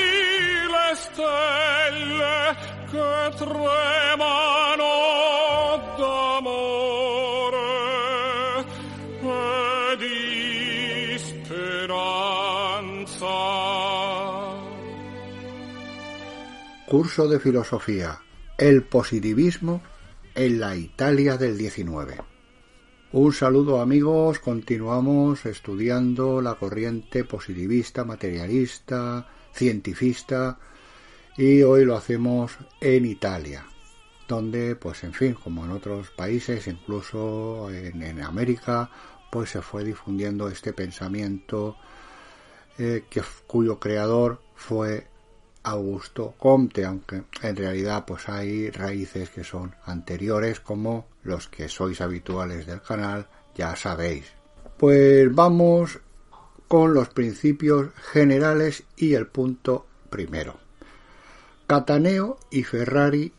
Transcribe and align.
le 0.76 0.96
stelle 0.96 2.58
che 2.92 3.32
tremano 3.38 4.43
Curso 16.94 17.28
de 17.28 17.40
Filosofía. 17.40 18.22
El 18.56 18.84
positivismo 18.84 19.82
en 20.36 20.60
la 20.60 20.76
Italia 20.76 21.38
del 21.38 21.58
19. 21.58 22.18
Un 23.14 23.34
saludo 23.34 23.82
amigos, 23.82 24.38
continuamos 24.38 25.44
estudiando 25.48 26.40
la 26.40 26.54
corriente 26.54 27.24
positivista, 27.24 28.04
materialista, 28.04 29.28
cientifista 29.56 30.60
y 31.36 31.64
hoy 31.64 31.84
lo 31.84 31.96
hacemos 31.96 32.60
en 32.80 33.06
Italia, 33.06 33.66
donde 34.28 34.76
pues 34.76 35.04
en 35.04 35.14
fin, 35.14 35.34
como 35.34 35.66
en 35.66 35.72
otros 35.72 36.12
países, 36.12 36.68
incluso 36.68 37.72
en, 37.72 38.22
América, 38.22 38.92
pues 39.32 39.50
se 39.50 39.64
fue 39.64 39.84
difundiendo 39.84 40.48
este 40.48 40.74
pensamiento 40.74 41.76
eh, 42.78 43.06
que, 43.10 43.24
cuyo 43.48 43.80
creador 43.80 44.44
fue 44.54 45.08
Augusto 45.64 46.36
Comte, 46.38 46.86
aunque 46.86 47.24
en 47.42 47.56
realidad 47.56 48.06
pues 48.06 48.28
hay 48.28 48.70
raíces 48.70 49.30
que 49.30 49.44
son 49.44 49.74
anteriores 49.86 50.60
como 50.60 51.08
los 51.24 51.48
que 51.48 51.70
sois 51.70 52.02
habituales 52.02 52.68
del 52.68 52.82
canal 52.82 53.28
ya 53.56 53.76
sabéis. 53.76 54.26
Pues 54.78 55.34
vamos 55.34 56.00
con 56.68 56.94
los 56.94 57.10
principios 57.10 57.92
generales 58.12 58.84
y 58.98 59.14
el 59.14 59.28
punto 59.28 59.86
primero. 60.10 60.58
Cataneo 61.68 62.38
y 62.52 62.64
Ferrari 62.64 63.32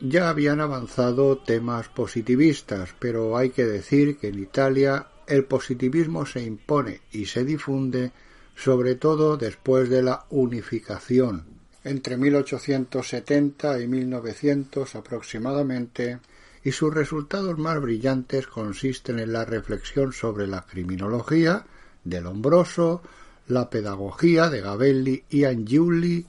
ya 0.00 0.28
habían 0.28 0.60
avanzado 0.60 1.38
temas 1.38 1.88
positivistas, 1.88 2.94
pero 2.98 3.36
hay 3.36 3.50
que 3.50 3.64
decir 3.64 4.18
que 4.18 4.28
en 4.28 4.38
Italia 4.38 5.08
el 5.26 5.44
positivismo 5.44 6.26
se 6.26 6.42
impone 6.42 7.00
y 7.10 7.26
se 7.26 7.44
difunde 7.44 8.12
sobre 8.54 8.94
todo 8.94 9.36
después 9.36 9.88
de 9.88 10.02
la 10.02 10.26
unificación 10.30 11.53
entre 11.84 12.16
1870 12.16 13.80
y 13.80 13.86
1900 13.86 14.94
aproximadamente, 14.94 16.18
y 16.64 16.72
sus 16.72 16.92
resultados 16.92 17.58
más 17.58 17.80
brillantes 17.80 18.46
consisten 18.46 19.18
en 19.18 19.32
la 19.32 19.44
reflexión 19.44 20.12
sobre 20.12 20.46
la 20.46 20.62
criminología 20.62 21.66
de 22.02 22.22
Lombroso, 22.22 23.02
la 23.48 23.68
pedagogía 23.68 24.48
de 24.48 24.62
Gabelli 24.62 25.24
y 25.28 25.44
Angiuli, 25.44 26.26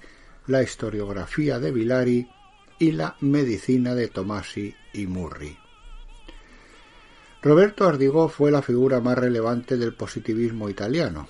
la 0.47 0.61
historiografía 0.61 1.59
de 1.59 1.71
Villari 1.71 2.29
y 2.77 2.91
la 2.91 3.15
medicina 3.21 3.95
de 3.95 4.09
Tomasi 4.09 4.75
y 4.94 5.07
Murri. 5.07 5.57
Roberto 7.41 7.88
Ardigó 7.88 8.27
fue 8.27 8.51
la 8.51 8.61
figura 8.61 8.99
más 8.99 9.17
relevante 9.17 9.77
del 9.77 9.94
positivismo 9.94 10.67
italiano. 10.67 11.27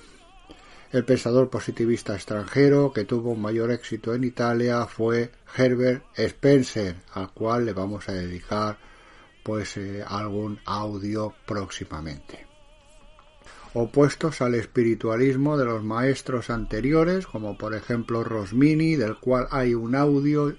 El 0.92 1.04
pensador 1.04 1.50
positivista 1.50 2.14
extranjero 2.14 2.92
que 2.92 3.04
tuvo 3.04 3.32
un 3.32 3.42
mayor 3.42 3.72
éxito 3.72 4.14
en 4.14 4.22
Italia 4.22 4.86
fue 4.86 5.32
Herbert 5.56 6.04
Spencer, 6.16 6.96
al 7.12 7.32
cual 7.32 7.66
le 7.66 7.72
vamos 7.72 8.08
a 8.08 8.12
dedicar 8.12 8.78
pues 9.42 9.76
eh, 9.76 10.04
algún 10.06 10.60
audio 10.64 11.34
próximamente. 11.44 12.46
Opuestos 13.74 14.40
al 14.40 14.54
espiritualismo 14.54 15.58
de 15.58 15.66
los 15.66 15.82
maestros 15.82 16.50
anteriores, 16.50 17.26
como 17.26 17.58
por 17.58 17.74
ejemplo 17.74 18.24
Rosmini, 18.24 18.96
del 18.96 19.16
cual 19.16 19.48
hay 19.50 19.74
un 19.74 19.94
audio 19.94 20.56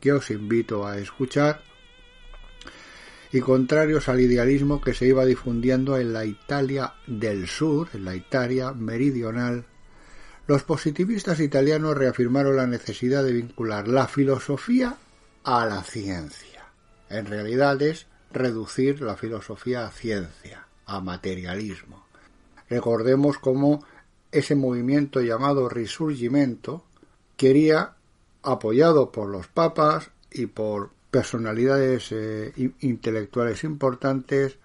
que 0.00 0.12
os 0.12 0.30
invito 0.30 0.86
a 0.86 0.98
escuchar, 0.98 1.62
y 3.32 3.40
contrarios 3.40 4.08
al 4.08 4.20
idealismo 4.20 4.80
que 4.80 4.94
se 4.94 5.06
iba 5.06 5.24
difundiendo 5.24 5.98
en 5.98 6.12
la 6.12 6.24
Italia 6.24 6.94
del 7.06 7.46
Sur, 7.46 7.88
en 7.92 8.04
la 8.04 8.14
Italia 8.14 8.72
meridional, 8.72 9.66
los 10.46 10.62
positivistas 10.62 11.40
italianos 11.40 11.96
reafirmaron 11.96 12.56
la 12.56 12.66
necesidad 12.66 13.22
de 13.22 13.34
vincular 13.34 13.86
la 13.86 14.06
filosofía 14.08 14.96
a 15.44 15.66
la 15.66 15.82
ciencia. 15.82 16.64
En 17.10 17.26
realidad 17.26 17.80
es 17.82 18.06
reducir 18.32 19.02
la 19.02 19.16
filosofía 19.16 19.86
a 19.86 19.90
ciencia, 19.90 20.66
a 20.86 21.00
materialismo. 21.00 22.06
Recordemos 22.70 23.38
cómo 23.38 23.84
ese 24.32 24.54
movimiento 24.54 25.20
llamado 25.20 25.68
Risurgimento 25.68 26.84
quería, 27.36 27.94
apoyado 28.42 29.12
por 29.12 29.28
los 29.28 29.48
papas 29.48 30.10
y 30.30 30.46
por 30.46 30.90
personalidades 31.10 32.12
eh, 32.12 32.52
intelectuales 32.80 33.64
importantes, 33.64 34.58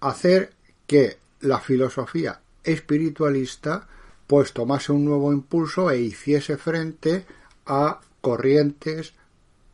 hacer 0.00 0.52
que 0.86 1.18
la 1.40 1.60
filosofía 1.60 2.40
espiritualista 2.62 3.86
pues 4.26 4.52
tomase 4.52 4.92
un 4.92 5.04
nuevo 5.04 5.32
impulso 5.32 5.90
e 5.90 6.00
hiciese 6.00 6.56
frente 6.56 7.26
a 7.66 8.00
corrientes 8.20 9.12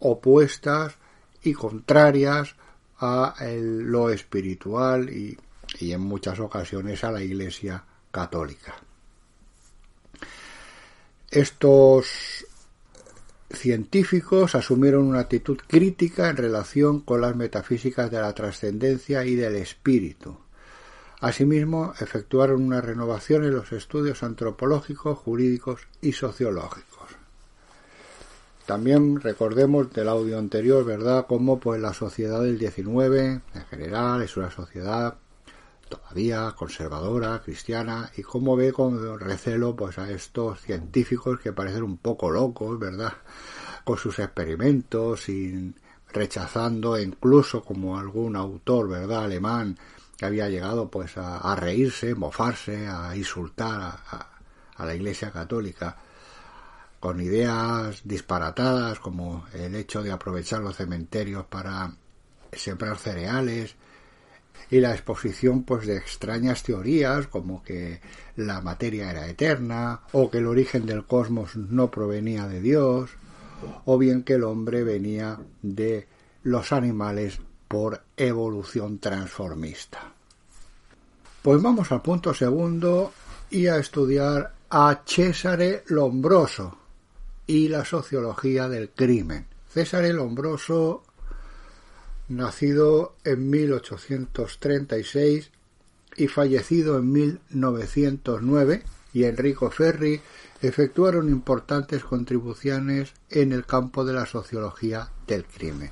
opuestas 0.01 0.97
y 1.43 1.53
contrarias 1.53 2.57
a 2.99 3.35
lo 3.57 4.11
espiritual 4.11 5.09
y, 5.09 5.39
y 5.79 5.93
en 5.93 6.01
muchas 6.01 6.41
ocasiones 6.41 7.03
a 7.05 7.13
la 7.13 7.23
Iglesia 7.23 7.85
católica. 8.11 8.75
Estos 11.31 12.09
científicos 13.61 14.55
asumieron 14.55 15.05
una 15.05 15.21
actitud 15.21 15.59
crítica 15.67 16.31
en 16.31 16.37
relación 16.37 17.01
con 17.01 17.21
las 17.21 17.37
metafísicas 17.37 18.11
de 18.11 18.21
la 18.21 18.35
trascendencia 18.35 19.25
y 19.25 19.37
del 19.37 19.57
espíritu. 19.57 20.39
Asimismo, 21.21 21.93
efectuaron 22.01 22.63
una 22.63 22.81
renovación 22.81 23.45
en 23.45 23.55
los 23.55 23.73
estudios 23.73 24.23
antropológicos, 24.23 25.19
jurídicos 25.19 25.83
y 26.01 26.13
sociológicos. 26.13 27.11
También 28.65 29.21
recordemos 29.21 29.93
del 29.93 30.09
audio 30.09 30.39
anterior, 30.39 30.85
¿verdad?, 30.85 31.27
cómo 31.29 31.61
pues 31.61 31.81
la 31.81 31.93
sociedad 31.93 32.41
del 32.41 32.59
19 32.59 33.41
en 33.55 33.65
general 33.69 34.23
es 34.23 34.37
una 34.37 34.51
sociedad 34.51 35.17
todavía 35.91 36.55
conservadora, 36.57 37.43
cristiana, 37.45 38.11
y 38.17 38.23
cómo 38.23 38.57
ve 38.57 38.73
con 38.73 39.19
recelo 39.19 39.75
pues 39.75 39.99
a 39.99 40.11
estos 40.11 40.61
científicos 40.61 41.41
que 41.41 41.53
parecen 41.53 41.83
un 41.83 41.99
poco 41.99 42.31
locos, 42.31 42.79
¿verdad?, 42.79 43.13
sus 43.97 44.19
experimentos, 44.19 45.23
sin 45.23 45.75
rechazando 46.13 46.99
incluso 46.99 47.63
como 47.63 47.99
algún 47.99 48.37
autor, 48.37 48.89
¿verdad?, 48.89 49.25
alemán 49.25 49.79
que 50.17 50.27
había 50.27 50.49
llegado 50.49 50.91
pues 50.91 51.17
a, 51.17 51.39
a 51.39 51.57
reírse, 51.57 52.15
mofarse, 52.15 52.87
a 52.87 53.17
insultar 53.17 53.81
a, 53.81 53.89
a, 53.89 54.31
a 54.77 54.87
la 54.87 54.95
Iglesia 54.95 55.31
Católica 55.31 55.97
con 56.99 57.21
ideas 57.21 58.03
disparatadas 58.05 59.01
como 59.01 59.47
el 59.55 59.75
hecho 59.75 60.03
de 60.03 60.13
aprovechar 60.13 60.61
los 60.61 60.77
cementerios 60.77 61.47
para 61.47 61.95
sembrar 62.53 62.99
cereales 62.99 63.75
y 64.71 64.81
la 64.81 64.93
exposición 64.93 65.63
pues 65.63 65.87
de 65.87 65.97
extrañas 65.97 66.63
teorías 66.63 67.27
como 67.27 67.63
que 67.63 68.01
la 68.37 68.61
materia 68.61 69.11
era 69.11 69.27
eterna 69.27 70.03
o 70.13 70.31
que 70.31 70.39
el 70.39 70.47
origen 70.47 70.85
del 70.85 71.07
cosmos 71.07 71.57
no 71.57 71.91
provenía 71.91 72.47
de 72.47 72.61
Dios 72.61 73.11
o 73.85 73.99
bien 73.99 74.23
que 74.23 74.35
el 74.35 74.45
hombre 74.45 74.85
venía 74.85 75.39
de 75.63 76.07
los 76.43 76.73
animales 76.73 77.41
por 77.69 78.03
evolución 78.17 78.99
transformista. 78.99 80.13
Pues 81.43 81.63
vamos 81.63 81.93
al 81.93 82.03
punto 82.03 82.35
segundo 82.35 83.13
y 83.51 83.67
a 83.67 83.77
estudiar 83.77 84.55
a 84.71 85.03
Cesare 85.07 85.85
Lombroso 85.87 86.79
y 87.47 87.69
la 87.69 87.85
sociología 87.85 88.69
del 88.69 88.91
crimen. 88.91 89.47
César 89.73 90.05
Lombroso, 90.05 91.03
nacido 92.29 93.17
en 93.25 93.51
1836 93.51 95.51
y 96.17 96.29
fallecido 96.29 96.99
en 96.99 97.13
1909, 97.13 98.83
y 99.13 99.25
Enrico 99.25 99.71
Ferri 99.71 100.21
efectuaron 100.63 101.29
importantes 101.29 102.05
contribuciones 102.05 103.15
en 103.31 103.53
el 103.53 103.65
campo 103.67 104.05
de 104.05 104.13
la 104.13 104.27
sociología 104.27 105.11
del 105.27 105.45
crimen. 105.45 105.91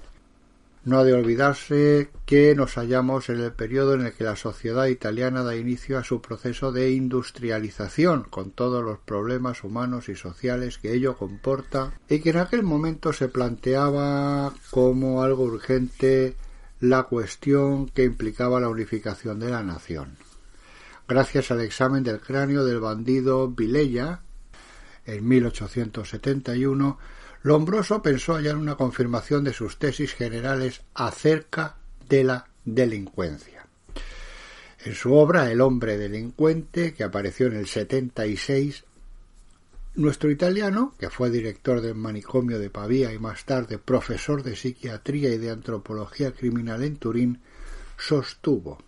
No 0.84 0.98
ha 0.98 1.04
de 1.04 1.12
olvidarse 1.12 2.10
que 2.24 2.54
nos 2.54 2.76
hallamos 2.76 3.28
en 3.28 3.40
el 3.40 3.52
periodo 3.52 3.94
en 3.94 4.06
el 4.06 4.12
que 4.14 4.24
la 4.24 4.36
sociedad 4.36 4.86
italiana 4.86 5.42
da 5.42 5.54
inicio 5.56 5.98
a 5.98 6.04
su 6.04 6.22
proceso 6.22 6.72
de 6.72 6.92
industrialización, 6.92 8.22
con 8.22 8.52
todos 8.52 8.82
los 8.82 8.98
problemas 8.98 9.64
humanos 9.64 10.08
y 10.08 10.14
sociales 10.14 10.78
que 10.78 10.94
ello 10.94 11.16
comporta, 11.16 11.92
y 12.08 12.20
que 12.20 12.30
en 12.30 12.38
aquel 12.38 12.62
momento 12.62 13.12
se 13.12 13.28
planteaba 13.28 14.54
como 14.70 15.22
algo 15.22 15.42
urgente 15.44 16.36
la 16.80 17.02
cuestión 17.02 17.88
que 17.88 18.04
implicaba 18.04 18.60
la 18.60 18.68
unificación 18.68 19.40
de 19.40 19.50
la 19.50 19.62
nación. 19.62 20.16
Gracias 21.08 21.50
al 21.50 21.60
examen 21.60 22.04
del 22.04 22.20
cráneo 22.20 22.64
del 22.64 22.80
bandido 22.80 23.48
Vilella, 23.48 24.20
en 25.08 25.26
1871, 25.26 26.99
Lombroso 27.43 28.02
pensó 28.02 28.34
hallar 28.34 28.56
una 28.56 28.76
confirmación 28.76 29.43
de 29.43 29.55
sus 29.55 29.78
tesis 29.78 30.12
generales 30.12 30.82
acerca 30.93 31.76
de 32.08 32.25
la 32.25 32.46
delincuencia. 32.64 33.66
En 34.84 34.94
su 34.94 35.14
obra 35.14 35.50
El 35.50 35.62
hombre 35.62 35.96
delincuente, 35.96 36.93
que 36.93 37.05
apareció 37.05 37.46
en 37.46 37.56
el 37.56 37.66
76, 37.66 38.84
nuestro 39.94 40.31
italiano, 40.31 40.94
que 40.99 41.08
fue 41.08 41.31
director 41.31 41.81
del 41.81 41.94
manicomio 41.94 42.58
de 42.58 42.70
Pavía 42.70 43.12
y 43.12 43.19
más 43.19 43.44
tarde 43.46 43.78
profesor 43.78 44.43
de 44.43 44.56
psiquiatría 44.56 45.31
y 45.31 45.38
de 45.38 45.50
antropología 45.50 46.32
criminal 46.32 46.84
en 46.84 46.96
Turín, 46.96 47.40
sostuvo 47.96 48.78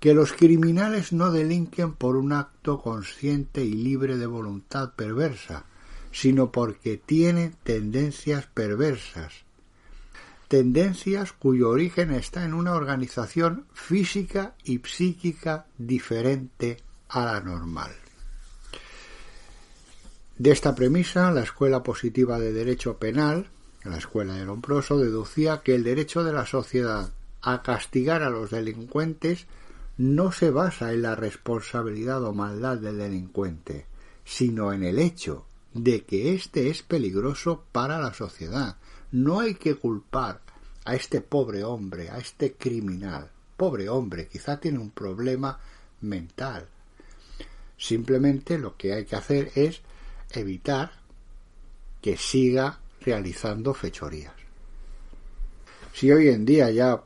que 0.00 0.14
los 0.14 0.32
criminales 0.32 1.12
no 1.12 1.32
delinquen 1.32 1.94
por 1.94 2.16
un 2.16 2.32
acto 2.32 2.80
consciente 2.80 3.64
y 3.64 3.72
libre 3.72 4.16
de 4.16 4.26
voluntad 4.26 4.92
perversa, 4.94 5.64
sino 6.12 6.52
porque 6.52 6.96
tiene 6.96 7.52
tendencias 7.64 8.46
perversas, 8.46 9.32
tendencias 10.46 11.32
cuyo 11.32 11.70
origen 11.70 12.12
está 12.12 12.44
en 12.44 12.54
una 12.54 12.74
organización 12.74 13.66
física 13.72 14.54
y 14.64 14.78
psíquica 14.78 15.66
diferente 15.76 16.78
a 17.08 17.24
la 17.24 17.40
normal. 17.40 17.90
De 20.38 20.52
esta 20.52 20.74
premisa, 20.74 21.32
la 21.32 21.42
Escuela 21.42 21.82
Positiva 21.82 22.38
de 22.38 22.52
Derecho 22.52 22.96
Penal, 22.98 23.50
la 23.82 23.98
Escuela 23.98 24.34
de 24.34 24.44
Lombroso, 24.44 24.96
deducía 24.96 25.62
que 25.64 25.74
el 25.74 25.82
derecho 25.82 26.22
de 26.22 26.32
la 26.32 26.46
sociedad 26.46 27.10
a 27.42 27.62
castigar 27.62 28.22
a 28.22 28.30
los 28.30 28.50
delincuentes 28.50 29.46
no 29.98 30.30
se 30.30 30.50
basa 30.50 30.92
en 30.92 31.02
la 31.02 31.16
responsabilidad 31.16 32.22
o 32.24 32.32
maldad 32.32 32.78
del 32.78 32.98
delincuente, 32.98 33.86
sino 34.24 34.72
en 34.72 34.84
el 34.84 35.00
hecho 35.00 35.44
de 35.74 36.04
que 36.04 36.34
éste 36.34 36.70
es 36.70 36.82
peligroso 36.82 37.64
para 37.72 37.98
la 37.98 38.14
sociedad. 38.14 38.76
No 39.10 39.40
hay 39.40 39.54
que 39.54 39.74
culpar 39.74 40.40
a 40.84 40.94
este 40.94 41.20
pobre 41.20 41.64
hombre, 41.64 42.10
a 42.10 42.18
este 42.18 42.54
criminal. 42.54 43.28
Pobre 43.56 43.88
hombre, 43.88 44.28
quizá 44.28 44.60
tiene 44.60 44.78
un 44.78 44.90
problema 44.90 45.58
mental. 46.00 46.68
Simplemente 47.76 48.56
lo 48.56 48.76
que 48.76 48.92
hay 48.92 49.04
que 49.04 49.16
hacer 49.16 49.50
es 49.56 49.80
evitar 50.30 50.92
que 52.00 52.16
siga 52.16 52.78
realizando 53.00 53.74
fechorías. 53.74 54.34
Si 55.92 56.12
hoy 56.12 56.28
en 56.28 56.44
día 56.44 56.70
ya 56.70 57.02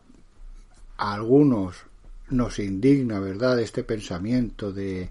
algunos 0.98 1.86
nos 2.32 2.58
indigna, 2.58 3.20
¿verdad?, 3.20 3.60
este 3.60 3.84
pensamiento 3.84 4.72
de, 4.72 5.10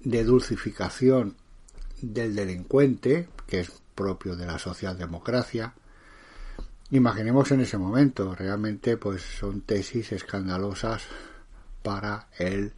dulcificación 0.00 1.36
del 2.00 2.34
delincuente, 2.34 3.28
que 3.46 3.60
es 3.60 3.72
propio 3.94 4.36
de 4.36 4.46
la 4.46 4.58
socialdemocracia. 4.58 5.74
Imaginemos 6.90 7.50
en 7.52 7.60
ese 7.60 7.76
momento, 7.76 8.34
realmente 8.34 8.96
pues 8.96 9.22
son 9.22 9.60
tesis 9.60 10.12
escandalosas 10.12 11.02
para 11.82 12.28
el 12.38 12.72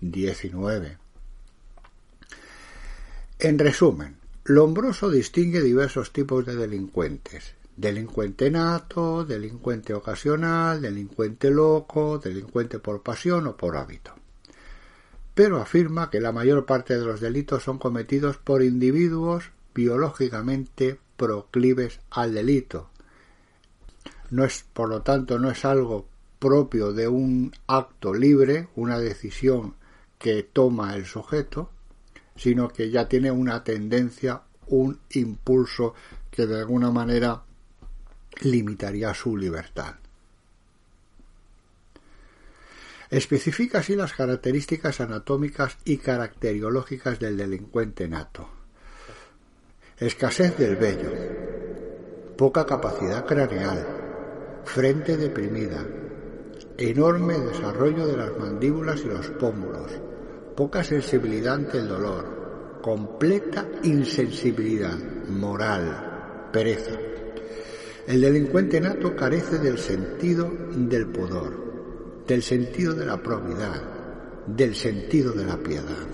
19. 0.00 0.98
En 3.38 3.58
resumen, 3.58 4.16
Lombroso 4.44 5.10
distingue 5.10 5.62
diversos 5.62 6.12
tipos 6.12 6.44
de 6.44 6.56
delincuentes. 6.56 7.54
Delincuente 7.76 8.50
nato, 8.50 9.24
delincuente 9.24 9.94
ocasional, 9.94 10.80
delincuente 10.80 11.50
loco, 11.50 12.18
delincuente 12.18 12.78
por 12.78 13.02
pasión 13.02 13.46
o 13.48 13.56
por 13.56 13.76
hábito 13.76 14.14
pero 15.34 15.60
afirma 15.60 16.10
que 16.10 16.20
la 16.20 16.32
mayor 16.32 16.64
parte 16.64 16.96
de 16.96 17.04
los 17.04 17.20
delitos 17.20 17.64
son 17.64 17.78
cometidos 17.78 18.36
por 18.38 18.62
individuos 18.62 19.50
biológicamente 19.74 20.98
proclives 21.16 22.00
al 22.10 22.32
delito. 22.32 22.88
No 24.30 24.44
es, 24.44 24.64
por 24.72 24.88
lo 24.88 25.02
tanto, 25.02 25.38
no 25.38 25.50
es 25.50 25.64
algo 25.64 26.06
propio 26.38 26.92
de 26.92 27.08
un 27.08 27.52
acto 27.66 28.14
libre, 28.14 28.68
una 28.76 28.98
decisión 28.98 29.74
que 30.18 30.44
toma 30.44 30.94
el 30.94 31.04
sujeto, 31.04 31.70
sino 32.36 32.68
que 32.68 32.90
ya 32.90 33.08
tiene 33.08 33.30
una 33.30 33.64
tendencia, 33.64 34.42
un 34.68 35.00
impulso 35.10 35.94
que 36.30 36.46
de 36.46 36.60
alguna 36.60 36.90
manera 36.90 37.42
limitaría 38.42 39.12
su 39.14 39.36
libertad. 39.36 39.94
Especifica 43.10 43.78
así 43.78 43.94
las 43.94 44.12
características 44.12 45.00
anatómicas 45.00 45.78
y 45.84 45.98
caracteriológicas 45.98 47.18
del 47.20 47.36
delincuente 47.36 48.08
nato. 48.08 48.48
Escasez 49.98 50.56
del 50.58 50.76
vello, 50.76 51.12
poca 52.36 52.66
capacidad 52.66 53.24
craneal, 53.24 53.86
frente 54.64 55.16
deprimida, 55.16 55.86
enorme 56.76 57.38
desarrollo 57.38 58.06
de 58.06 58.16
las 58.16 58.36
mandíbulas 58.36 59.00
y 59.02 59.08
los 59.08 59.28
pómulos, 59.30 59.92
poca 60.56 60.82
sensibilidad 60.82 61.54
ante 61.54 61.78
el 61.78 61.88
dolor, 61.88 62.80
completa 62.82 63.66
insensibilidad 63.84 64.98
moral, 65.28 66.48
pereza. 66.52 67.13
El 68.06 68.20
delincuente 68.20 68.80
nato 68.82 69.16
carece 69.16 69.58
del 69.58 69.78
sentido 69.78 70.50
del 70.76 71.06
pudor, 71.06 72.24
del 72.26 72.42
sentido 72.42 72.92
de 72.92 73.06
la 73.06 73.22
probidad, 73.22 73.82
del 74.46 74.74
sentido 74.74 75.32
de 75.32 75.46
la 75.46 75.56
piedad. 75.56 76.06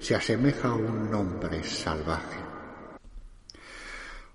Se 0.00 0.14
asemeja 0.14 0.68
a 0.68 0.74
un 0.74 1.12
hombre 1.14 1.62
salvaje. 1.62 2.38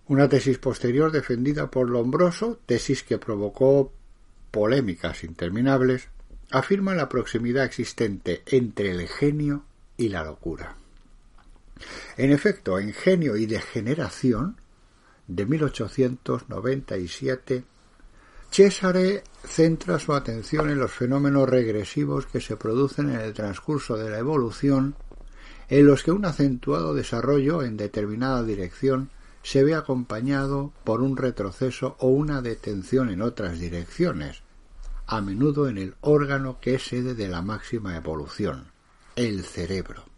Una 0.08 0.30
tesis 0.30 0.60
posterior 0.60 1.12
defendida 1.12 1.72
por 1.72 1.90
Lombroso, 1.90 2.60
tesis 2.68 3.02
que 3.02 3.18
provocó 3.18 3.92
polémicas 4.52 5.24
interminables, 5.24 6.10
afirma 6.52 6.94
la 6.94 7.10
proximidad 7.10 7.66
existente 7.66 8.44
entre 8.46 8.92
el 8.92 9.08
genio 9.08 9.66
y 9.98 10.10
la 10.10 10.24
locura. 10.24 10.76
En 12.18 12.32
efecto, 12.32 12.80
en 12.80 12.94
Genio 12.94 13.38
y 13.38 13.46
Degeneración, 13.46 14.58
de 15.30 15.46
1897, 15.46 17.64
Cesare 18.52 19.24
centra 19.44 20.00
su 20.00 20.14
atención 20.14 20.72
en 20.72 20.80
los 20.80 20.92
fenómenos 20.92 21.48
regresivos 21.48 22.26
que 22.26 22.42
se 22.42 22.58
producen 22.58 23.12
en 23.12 23.20
el 23.20 23.34
transcurso 23.34 23.96
de 23.96 24.10
la 24.10 24.18
evolución, 24.18 24.96
en 25.70 25.86
los 25.86 26.02
que 26.02 26.12
un 26.12 26.26
acentuado 26.26 26.96
desarrollo 26.96 27.62
en 27.62 27.78
determinada 27.78 28.44
dirección 28.44 29.12
se 29.44 29.64
ve 29.64 29.76
acompañado 29.76 30.74
por 30.84 31.02
un 31.02 31.16
retroceso 31.16 31.96
o 32.00 32.08
una 32.08 32.42
detención 32.42 33.12
en 33.12 33.22
otras 33.22 33.60
direcciones, 33.60 34.42
a 35.06 35.22
menudo 35.22 35.70
en 35.70 35.78
el 35.78 35.94
órgano 36.02 36.58
que 36.60 36.74
es 36.76 36.88
sede 36.88 37.14
de 37.14 37.28
la 37.28 37.44
máxima 37.44 37.96
evolución, 37.96 38.72
el 39.16 39.44
cerebro. 39.44 40.09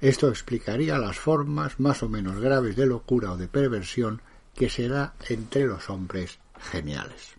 Esto 0.00 0.28
explicaría 0.28 0.98
las 0.98 1.18
formas 1.18 1.78
más 1.78 2.02
o 2.02 2.08
menos 2.08 2.40
graves 2.40 2.76
de 2.76 2.86
locura 2.86 3.32
o 3.32 3.36
de 3.36 3.48
perversión 3.48 4.22
que 4.54 4.70
se 4.70 4.88
da 4.88 5.14
entre 5.28 5.66
los 5.66 5.90
hombres 5.90 6.38
geniales. 6.58 7.34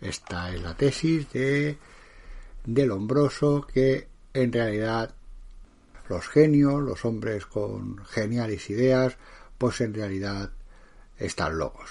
Esta 0.00 0.52
es 0.54 0.62
la 0.62 0.76
tesis 0.76 1.30
de, 1.32 1.78
de 2.64 2.86
Lombroso 2.86 3.66
que 3.72 4.08
en 4.34 4.52
realidad 4.52 5.14
los 6.08 6.26
genios, 6.28 6.82
los 6.82 7.04
hombres 7.04 7.46
con 7.46 8.04
geniales 8.06 8.68
ideas, 8.70 9.16
pues 9.56 9.80
en 9.80 9.94
realidad 9.94 10.50
están 11.18 11.58
locos. 11.58 11.90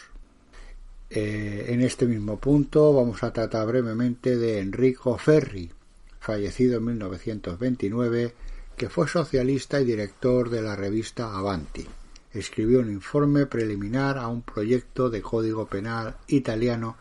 Eh, 1.10 1.68
en 1.70 1.82
este 1.82 2.06
mismo 2.06 2.40
punto 2.40 2.94
vamos 2.94 3.24
a 3.24 3.32
tratar 3.32 3.68
brevemente 3.68 4.38
de 4.38 4.60
Enrico 4.60 5.18
Ferri, 5.18 5.72
fallecido 6.20 6.78
en 6.78 6.86
1929, 6.86 8.34
que 8.76 8.90
fue 8.90 9.08
socialista 9.08 9.80
y 9.80 9.86
director 9.86 10.50
de 10.50 10.62
la 10.62 10.76
revista 10.76 11.38
Avanti. 11.38 11.86
Escribió 12.34 12.80
un 12.80 12.92
informe 12.92 13.46
preliminar 13.46 14.18
a 14.18 14.28
un 14.28 14.42
proyecto 14.42 15.10
de 15.10 15.22
código 15.22 15.68
penal 15.68 16.18
italiano 16.28 16.98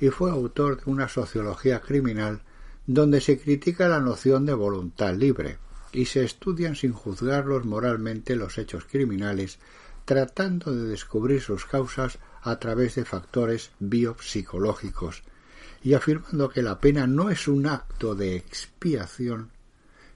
y 0.00 0.08
fue 0.08 0.30
autor 0.30 0.82
de 0.82 0.90
una 0.90 1.08
sociología 1.08 1.80
criminal 1.80 2.40
donde 2.86 3.20
se 3.20 3.38
critica 3.38 3.88
la 3.88 4.00
noción 4.00 4.46
de 4.46 4.54
voluntad 4.54 5.14
libre 5.14 5.58
y 5.92 6.06
se 6.06 6.24
estudian 6.24 6.74
sin 6.74 6.92
juzgarlos 6.92 7.64
moralmente 7.64 8.36
los 8.36 8.56
hechos 8.56 8.84
criminales, 8.84 9.58
tratando 10.04 10.74
de 10.74 10.84
descubrir 10.84 11.42
sus 11.42 11.66
causas 11.66 12.18
a 12.42 12.58
través 12.58 12.94
de 12.94 13.04
factores 13.04 13.72
biopsicológicos 13.78 15.22
y 15.82 15.94
afirmando 15.94 16.48
que 16.48 16.62
la 16.62 16.80
pena 16.80 17.06
no 17.06 17.30
es 17.30 17.46
un 17.46 17.66
acto 17.66 18.14
de 18.14 18.36
expiación, 18.36 19.50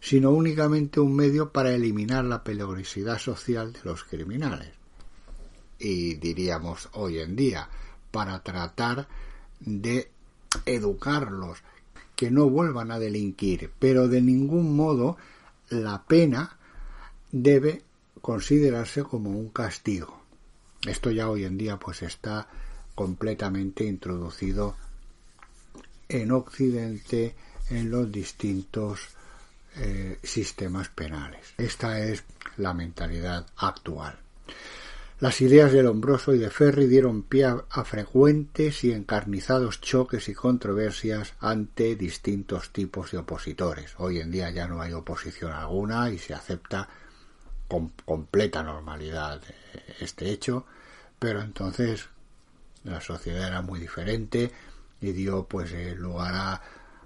sino 0.03 0.33
únicamente 0.33 0.99
un 0.99 1.15
medio 1.15 1.53
para 1.53 1.73
eliminar 1.73 2.25
la 2.25 2.43
peligrosidad 2.43 3.19
social 3.19 3.73
de 3.73 3.79
los 3.85 4.03
criminales. 4.03 4.71
Y 5.79 6.15
diríamos 6.15 6.89
hoy 6.95 7.21
en 7.21 7.37
día, 7.37 7.69
para 8.11 8.43
tratar 8.43 9.07
de 9.61 10.11
educarlos, 10.67 11.63
que 12.17 12.33
no 12.33 12.51
vuelvan 12.51 12.91
a 12.91 12.99
delinquir, 12.99 13.71
pero 13.79 14.09
de 14.09 14.21
ningún 14.21 14.75
modo 14.75 15.17
la 15.71 16.03
pena 16.03 16.59
debe 17.31 17.83
considerarse 18.21 19.05
como 19.05 19.31
un 19.31 19.51
castigo. 19.51 20.21
Esto 20.85 21.13
ya 21.13 21.31
hoy 21.31 21.45
en 21.45 21.57
día 21.57 21.79
pues 21.79 22.03
está 22.03 22.49
completamente 22.97 23.85
introducido 23.85 24.75
en 26.09 26.33
Occidente 26.33 27.37
en 27.71 27.91
los 27.91 28.11
distintos 28.11 29.17
eh, 29.77 30.19
sistemas 30.23 30.89
penales. 30.89 31.55
Esta 31.57 32.01
es 32.01 32.25
la 32.57 32.75
mentalidad 32.75 33.47
actual. 33.57 34.19
Las 35.23 35.41
ideas 35.41 35.71
de 35.71 35.85
Lombroso 35.85 36.35
y 36.35 36.39
de 36.39 36.51
Ferri 36.51 36.89
dieron 36.89 37.23
pie 37.23 37.45
a, 37.45 37.85
frecuentes 37.85 38.83
y 38.83 38.91
encarnizados 38.91 39.81
choques 39.81 40.29
y 40.29 40.35
controversias 40.35 41.35
ante 41.39 41.95
distintos 41.95 42.71
tipos 42.71 43.13
de 43.13 43.19
opositores. 43.19 43.95
Hoy 43.99 44.19
en 44.19 44.33
día 44.33 44.51
ya 44.51 44.67
no 44.67 44.83
hay 44.83 44.93
oposición 44.93 45.53
alguna 45.53 46.11
y 46.11 46.19
se 46.19 46.35
acepta 46.35 46.89
con 47.69 47.91
completa 48.05 48.65
normalidad 48.65 49.41
eh, 49.49 49.95
este 50.01 50.29
hecho, 50.29 50.67
pero 51.21 51.41
entonces 51.41 52.09
la 52.83 53.01
sociedad 53.01 53.47
era 53.47 53.63
muy 53.63 53.79
diferente 53.79 54.51
y 55.01 55.13
dio 55.13 55.45
pues 55.45 55.71
eh, 55.71 55.95
lugar 55.95 56.61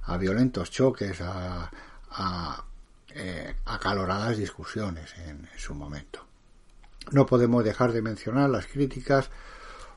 a, 0.06 0.16
violentos 0.16 0.70
choques, 0.70 1.20
a, 1.20 1.70
a 2.10 2.64
eh, 3.08 3.54
acaloradas 3.64 4.36
discusiones 4.36 5.14
en 5.26 5.48
su 5.56 5.74
momento. 5.74 6.26
No 7.12 7.24
podemos 7.24 7.64
dejar 7.64 7.92
de 7.92 8.02
mencionar 8.02 8.50
las 8.50 8.66
críticas 8.66 9.30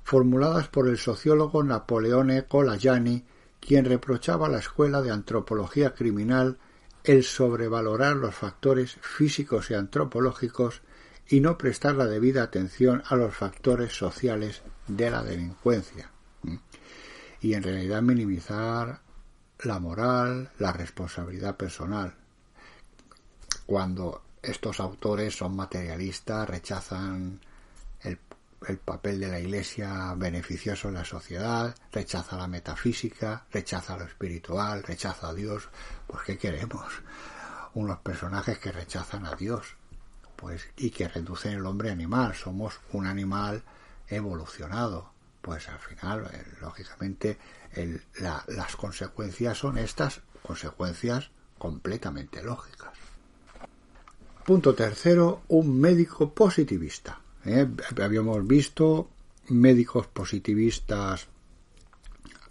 formuladas 0.04 0.68
por 0.68 0.88
el 0.88 0.98
sociólogo 0.98 1.64
Napoleone 1.64 2.46
Colagiani, 2.46 3.26
quien 3.60 3.86
reprochaba 3.86 4.48
a 4.48 4.50
la 4.50 4.60
Escuela 4.60 5.02
de 5.02 5.12
Antropología 5.12 5.94
Criminal 5.94 6.58
el 7.04 7.24
sobrevalorar 7.24 8.16
los 8.16 8.36
factores 8.36 8.98
físicos 9.02 9.72
y 9.72 9.74
antropológicos 9.74 10.82
y 11.28 11.42
no 11.42 11.58
prestar 11.58 11.96
la 11.96 12.06
debida 12.06 12.44
atención 12.44 13.04
a 13.08 13.16
los 13.16 13.36
factores 13.36 13.94
sociales 13.94 14.62
de 14.88 15.10
la 15.10 15.24
delincuencia. 15.24 16.12
Y 17.42 17.54
en 17.54 17.64
realidad 17.64 18.02
minimizar 18.02 19.02
la 19.64 19.80
moral, 19.80 20.52
la 20.60 20.72
responsabilidad 20.72 21.56
personal. 21.56 22.14
Cuando 23.66 24.24
estos 24.42 24.80
autores 24.80 25.36
son 25.36 25.56
materialistas, 25.56 26.50
rechazan 26.50 27.40
el, 28.02 28.18
papel 28.78 29.20
de 29.20 29.28
la 29.28 29.40
Iglesia 29.40 30.14
beneficioso 30.16 30.88
en 30.88 30.96
la 30.96 31.06
sociedad, 31.06 31.76
rechaza 31.92 32.38
la 32.38 32.48
metafísica, 32.48 33.46
rechaza 33.52 33.98
lo 33.98 34.06
espiritual, 34.06 34.84
rechaza 34.84 35.30
a 35.30 35.34
Dios. 35.34 35.70
Pues 36.08 36.24
¿qué 36.24 36.38
queremos? 36.38 36.86
Unos 37.74 38.00
personajes 38.00 38.58
que 38.60 38.72
rechazan 38.72 39.26
a 39.26 39.36
Dios, 39.36 39.76
pues 40.36 40.68
y 40.78 40.90
que 40.90 41.08
reducen 41.08 41.54
el 41.54 41.66
hombre 41.66 41.92
animal. 41.92 42.34
Somos 42.34 42.80
un 42.92 43.08
animal 43.08 43.64
evolucionado. 44.08 45.12
Pues 45.42 45.70
al 45.70 45.80
final, 45.80 46.30
eh, 47.76 48.00
lógicamente, 48.20 48.44
las 48.48 48.76
consecuencias 48.76 49.58
son 49.58 49.78
estas 49.78 50.22
consecuencias 50.42 51.30
completamente 51.58 52.42
lógicas. 52.44 52.94
Punto 54.46 54.74
tercero, 54.74 55.44
un 55.50 55.80
médico 55.80 56.34
positivista. 56.34 57.22
¿eh? 57.46 57.68
Habíamos 58.02 58.48
visto 58.48 59.10
médicos 59.50 60.08
positivistas 60.08 61.28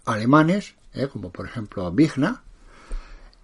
alemanes, 0.05 0.75
¿eh? 0.93 1.07
como 1.07 1.31
por 1.31 1.45
ejemplo 1.45 1.91
Vigna, 1.91 2.43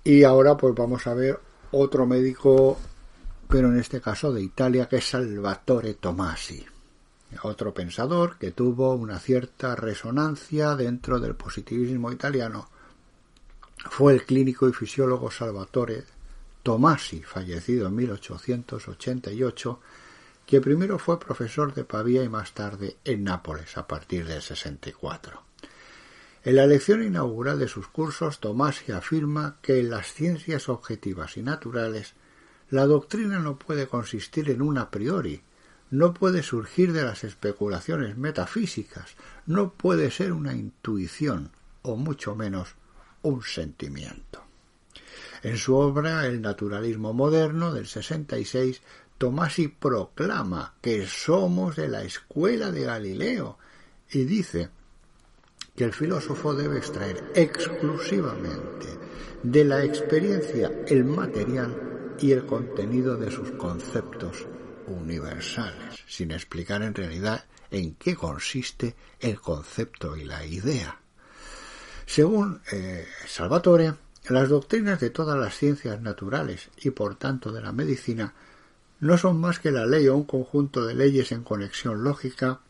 y 0.03 0.23
ahora 0.23 0.55
pues 0.55 0.73
vamos 0.75 1.05
a 1.07 1.13
ver 1.13 1.39
otro 1.71 2.05
médico, 2.05 2.77
pero 3.49 3.69
en 3.69 3.79
este 3.79 3.99
caso 3.99 4.31
de 4.31 4.41
Italia, 4.41 4.87
que 4.87 4.97
es 4.97 5.09
Salvatore 5.09 5.95
Tomasi, 5.95 6.65
otro 7.43 7.73
pensador 7.73 8.37
que 8.37 8.51
tuvo 8.51 8.93
una 8.93 9.19
cierta 9.19 9.75
resonancia 9.75 10.75
dentro 10.75 11.19
del 11.19 11.35
positivismo 11.35 12.11
italiano. 12.11 12.69
Fue 13.89 14.13
el 14.13 14.25
clínico 14.25 14.67
y 14.67 14.73
fisiólogo 14.73 15.29
Salvatore 15.31 16.03
Tomasi, 16.63 17.21
fallecido 17.21 17.87
en 17.87 17.95
1888, 17.95 19.79
que 20.45 20.61
primero 20.61 20.97
fue 20.97 21.19
profesor 21.19 21.73
de 21.73 21.83
Pavía 21.83 22.23
y 22.23 22.29
más 22.29 22.53
tarde 22.53 22.97
en 23.03 23.23
Nápoles 23.23 23.77
a 23.77 23.87
partir 23.87 24.25
del 24.25 24.41
64. 24.41 25.43
En 26.43 26.55
la 26.55 26.67
lección 26.67 27.03
inaugural 27.03 27.57
de 27.59 27.67
sus 27.67 27.87
cursos, 27.87 28.39
Tomasi 28.39 28.91
afirma 28.91 29.57
que 29.61 29.79
en 29.79 29.89
las 29.89 30.13
ciencias 30.13 30.69
objetivas 30.69 31.37
y 31.37 31.41
naturales 31.41 32.13
la 32.69 32.85
doctrina 32.85 33.39
no 33.39 33.57
puede 33.57 33.87
consistir 33.87 34.49
en 34.49 34.61
un 34.61 34.77
a 34.77 34.89
priori, 34.89 35.41
no 35.91 36.13
puede 36.13 36.43
surgir 36.43 36.93
de 36.93 37.03
las 37.03 37.23
especulaciones 37.23 38.17
metafísicas, 38.17 39.15
no 39.45 39.71
puede 39.71 40.11
ser 40.11 40.33
una 40.33 40.53
intuición 40.53 41.51
o 41.83 41.95
mucho 41.95 42.35
menos 42.35 42.75
un 43.21 43.43
sentimiento. 43.43 44.43
En 45.43 45.57
su 45.57 45.75
obra 45.75 46.25
El 46.25 46.41
naturalismo 46.41 47.13
moderno 47.13 47.71
del 47.73 47.85
66, 47.85 48.81
Tomasi 49.17 49.67
proclama 49.67 50.73
que 50.81 51.07
somos 51.07 51.75
de 51.75 51.87
la 51.87 52.03
escuela 52.03 52.71
de 52.71 52.81
Galileo 52.81 53.57
y 54.11 54.25
dice 54.25 54.69
que 55.75 55.83
el 55.83 55.93
filósofo 55.93 56.53
debe 56.53 56.77
extraer 56.77 57.31
exclusivamente 57.35 58.87
de 59.43 59.63
la 59.63 59.83
experiencia 59.83 60.71
el 60.87 61.05
material 61.05 62.15
y 62.19 62.31
el 62.31 62.45
contenido 62.45 63.15
de 63.15 63.29
sus 63.29 63.51
conceptos 63.51 64.47
universales, 64.87 65.99
sin 66.07 66.31
explicar 66.31 66.81
en 66.81 66.93
realidad 66.93 67.45
en 67.71 67.95
qué 67.95 68.15
consiste 68.15 68.95
el 69.19 69.39
concepto 69.39 70.15
y 70.15 70.23
la 70.23 70.45
idea. 70.45 70.99
Según 72.05 72.61
eh, 72.71 73.07
Salvatore, 73.27 73.95
las 74.29 74.49
doctrinas 74.49 74.99
de 74.99 75.09
todas 75.09 75.37
las 75.37 75.55
ciencias 75.55 76.01
naturales 76.01 76.69
y 76.77 76.91
por 76.91 77.15
tanto 77.15 77.51
de 77.51 77.61
la 77.61 77.71
medicina 77.71 78.33
no 78.99 79.17
son 79.17 79.39
más 79.39 79.59
que 79.59 79.71
la 79.71 79.85
ley 79.85 80.07
o 80.07 80.15
un 80.15 80.23
conjunto 80.23 80.85
de 80.85 80.95
leyes 80.95 81.31
en 81.31 81.43
conexión 81.43 82.03
lógica 82.03 82.61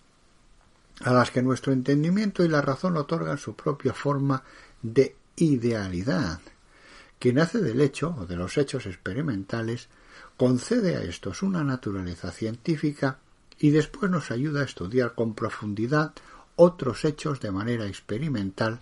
a 1.01 1.13
las 1.13 1.31
que 1.31 1.41
nuestro 1.41 1.73
entendimiento 1.73 2.43
y 2.43 2.47
la 2.47 2.61
razón 2.61 2.97
otorgan 2.97 3.37
su 3.37 3.55
propia 3.55 3.93
forma 3.93 4.43
de 4.81 5.15
idealidad, 5.35 6.39
que 7.19 7.33
nace 7.33 7.59
del 7.59 7.81
hecho 7.81 8.15
o 8.17 8.25
de 8.25 8.35
los 8.35 8.57
hechos 8.57 8.85
experimentales, 8.85 9.89
concede 10.37 10.97
a 10.97 11.03
estos 11.03 11.43
una 11.43 11.63
naturaleza 11.63 12.31
científica 12.31 13.19
y 13.57 13.69
después 13.69 14.11
nos 14.11 14.31
ayuda 14.31 14.61
a 14.61 14.65
estudiar 14.65 15.15
con 15.15 15.33
profundidad 15.33 16.13
otros 16.55 17.05
hechos 17.05 17.39
de 17.39 17.51
manera 17.51 17.87
experimental 17.87 18.79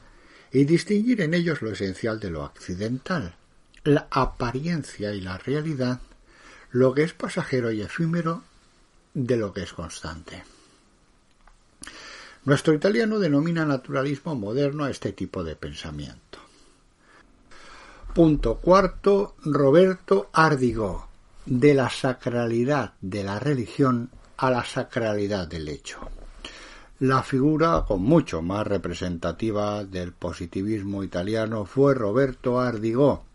y 0.51 0.65
distinguir 0.65 1.21
en 1.21 1.33
ellos 1.33 1.61
lo 1.61 1.71
esencial 1.71 2.19
de 2.19 2.29
lo 2.29 2.43
accidental, 2.43 3.35
la 3.83 4.07
apariencia 4.11 5.13
y 5.13 5.21
la 5.21 5.37
realidad, 5.37 5.99
lo 6.71 6.93
que 6.93 7.03
es 7.03 7.13
pasajero 7.13 7.71
y 7.71 7.81
efímero 7.81 8.43
de 9.13 9.37
lo 9.37 9.53
que 9.53 9.63
es 9.63 9.73
constante. 9.73 10.43
Nuestro 12.45 12.73
italiano 12.73 13.19
denomina 13.19 13.65
naturalismo 13.65 14.35
moderno 14.35 14.83
a 14.83 14.89
este 14.89 15.13
tipo 15.13 15.43
de 15.43 15.55
pensamiento. 15.55 16.39
Punto 18.13 18.57
cuarto, 18.57 19.35
Roberto 19.43 20.29
Ardigó, 20.33 21.07
de 21.45 21.73
la 21.73 21.89
sacralidad 21.89 22.93
de 23.01 23.23
la 23.23 23.39
religión 23.39 24.09
a 24.37 24.49
la 24.49 24.63
sacralidad 24.63 25.45
del 25.47 25.67
hecho. 25.67 25.99
La 26.99 27.23
figura 27.23 27.83
con 27.87 28.01
mucho 28.01 28.41
más 28.41 28.65
representativa 28.65 29.83
del 29.83 30.13
positivismo 30.13 31.03
italiano 31.03 31.65
fue 31.65 31.93
Roberto 31.95 32.61
Ardigó, 32.61 33.25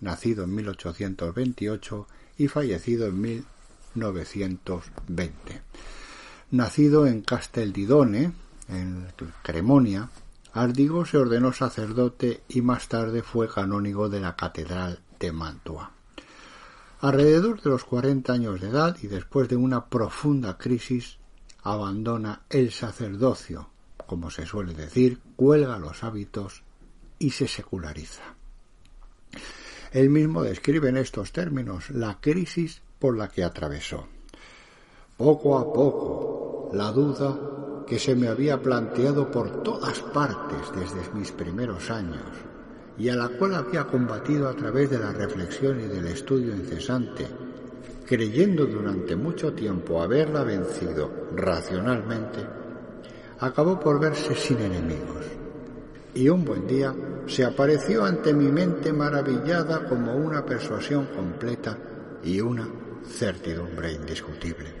nacido 0.00 0.44
en 0.44 0.54
1828 0.54 2.06
y 2.38 2.48
fallecido 2.48 3.06
en 3.06 3.20
1920. 3.20 5.62
Nacido 6.50 7.06
en 7.06 7.20
Casteldidone, 7.22 8.32
en 8.68 9.06
Cremonia, 9.42 10.10
Ardigo 10.52 11.04
se 11.04 11.18
ordenó 11.18 11.52
sacerdote 11.52 12.42
y 12.48 12.62
más 12.62 12.88
tarde 12.88 13.22
fue 13.22 13.48
canónigo 13.48 14.08
de 14.08 14.20
la 14.20 14.36
Catedral 14.36 15.00
de 15.18 15.32
Mantua. 15.32 15.97
Alrededor 17.00 17.62
de 17.62 17.70
los 17.70 17.84
cuarenta 17.84 18.32
años 18.32 18.60
de 18.60 18.70
edad 18.70 18.96
y 19.00 19.06
después 19.06 19.48
de 19.48 19.54
una 19.54 19.86
profunda 19.86 20.58
crisis, 20.58 21.18
abandona 21.62 22.42
el 22.50 22.72
sacerdocio, 22.72 23.70
como 24.08 24.32
se 24.32 24.46
suele 24.46 24.74
decir, 24.74 25.20
cuelga 25.36 25.78
los 25.78 26.02
hábitos 26.02 26.64
y 27.20 27.30
se 27.30 27.46
seculariza. 27.46 28.34
Él 29.92 30.10
mismo 30.10 30.42
describe 30.42 30.88
en 30.88 30.96
estos 30.96 31.30
términos 31.30 31.90
la 31.90 32.20
crisis 32.20 32.82
por 32.98 33.16
la 33.16 33.28
que 33.28 33.44
atravesó. 33.44 34.08
Poco 35.16 35.56
a 35.56 35.72
poco, 35.72 36.70
la 36.72 36.90
duda 36.90 37.84
que 37.86 38.00
se 38.00 38.16
me 38.16 38.26
había 38.26 38.60
planteado 38.60 39.30
por 39.30 39.62
todas 39.62 40.00
partes 40.00 40.72
desde 40.74 41.14
mis 41.14 41.30
primeros 41.30 41.90
años 41.90 42.26
y 42.98 43.08
a 43.08 43.16
la 43.16 43.28
cual 43.28 43.54
había 43.54 43.84
combatido 43.84 44.48
a 44.48 44.54
través 44.54 44.90
de 44.90 44.98
la 44.98 45.12
reflexión 45.12 45.80
y 45.80 45.84
del 45.84 46.06
estudio 46.08 46.54
incesante, 46.54 47.26
creyendo 48.04 48.66
durante 48.66 49.14
mucho 49.14 49.52
tiempo 49.52 50.02
haberla 50.02 50.42
vencido 50.42 51.28
racionalmente, 51.34 52.44
acabó 53.38 53.78
por 53.78 54.00
verse 54.00 54.34
sin 54.34 54.58
enemigos. 54.58 55.24
Y 56.14 56.28
un 56.28 56.44
buen 56.44 56.66
día 56.66 56.92
se 57.26 57.44
apareció 57.44 58.04
ante 58.04 58.34
mi 58.34 58.50
mente 58.50 58.92
maravillada 58.92 59.86
como 59.88 60.16
una 60.16 60.44
persuasión 60.44 61.06
completa 61.14 61.78
y 62.24 62.40
una 62.40 62.68
certidumbre 63.06 63.92
indiscutible. 63.92 64.72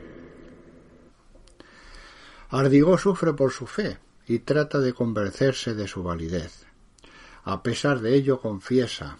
Ardigó 2.50 2.98
sufre 2.98 3.34
por 3.34 3.52
su 3.52 3.66
fe 3.66 3.98
y 4.26 4.40
trata 4.40 4.80
de 4.80 4.92
convencerse 4.92 5.74
de 5.74 5.86
su 5.86 6.02
validez. 6.02 6.67
A 7.48 7.62
pesar 7.62 8.00
de 8.00 8.14
ello 8.14 8.42
confiesa, 8.42 9.16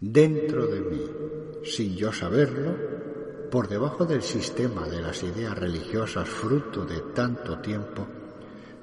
dentro 0.00 0.66
de 0.66 0.80
mí, 0.80 1.06
sin 1.64 1.94
yo 1.94 2.12
saberlo, 2.12 2.74
por 3.48 3.68
debajo 3.68 4.04
del 4.04 4.24
sistema 4.24 4.88
de 4.88 5.00
las 5.00 5.22
ideas 5.22 5.56
religiosas 5.56 6.28
fruto 6.28 6.84
de 6.84 6.98
tanto 7.14 7.60
tiempo, 7.60 8.08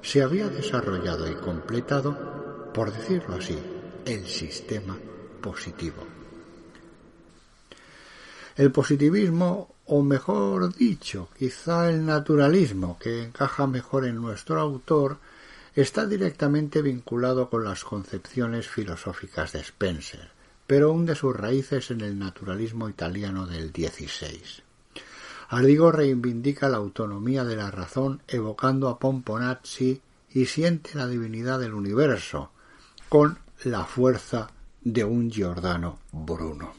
se 0.00 0.22
había 0.22 0.48
desarrollado 0.48 1.30
y 1.30 1.34
completado, 1.34 2.72
por 2.72 2.90
decirlo 2.90 3.34
así, 3.34 3.58
el 4.06 4.26
sistema 4.26 4.96
positivo. 5.42 6.06
El 8.56 8.72
positivismo 8.72 9.74
o 9.84 10.02
mejor 10.02 10.74
dicho, 10.74 11.28
quizá 11.38 11.90
el 11.90 12.06
naturalismo, 12.06 12.98
que 12.98 13.24
encaja 13.24 13.66
mejor 13.66 14.06
en 14.06 14.16
nuestro 14.16 14.58
autor, 14.58 15.18
está 15.74 16.06
directamente 16.06 16.82
vinculado 16.82 17.48
con 17.48 17.64
las 17.64 17.84
concepciones 17.84 18.68
filosóficas 18.68 19.52
de 19.52 19.60
Spencer, 19.60 20.30
pero 20.66 20.92
hunde 20.92 21.14
sus 21.14 21.34
raíces 21.34 21.90
en 21.90 22.02
el 22.02 22.18
naturalismo 22.18 22.88
italiano 22.88 23.46
del 23.46 23.70
XVI. 23.70 24.62
Ardigo 25.48 25.92
reivindica 25.92 26.68
la 26.68 26.78
autonomía 26.78 27.44
de 27.44 27.56
la 27.56 27.70
razón 27.70 28.22
evocando 28.28 28.88
a 28.88 28.98
Pomponazzi 28.98 30.00
y 30.32 30.46
siente 30.46 30.94
la 30.94 31.06
divinidad 31.06 31.60
del 31.60 31.74
universo 31.74 32.50
con 33.08 33.38
la 33.64 33.84
fuerza 33.84 34.50
de 34.80 35.04
un 35.04 35.30
Giordano 35.30 35.98
Bruno. 36.10 36.72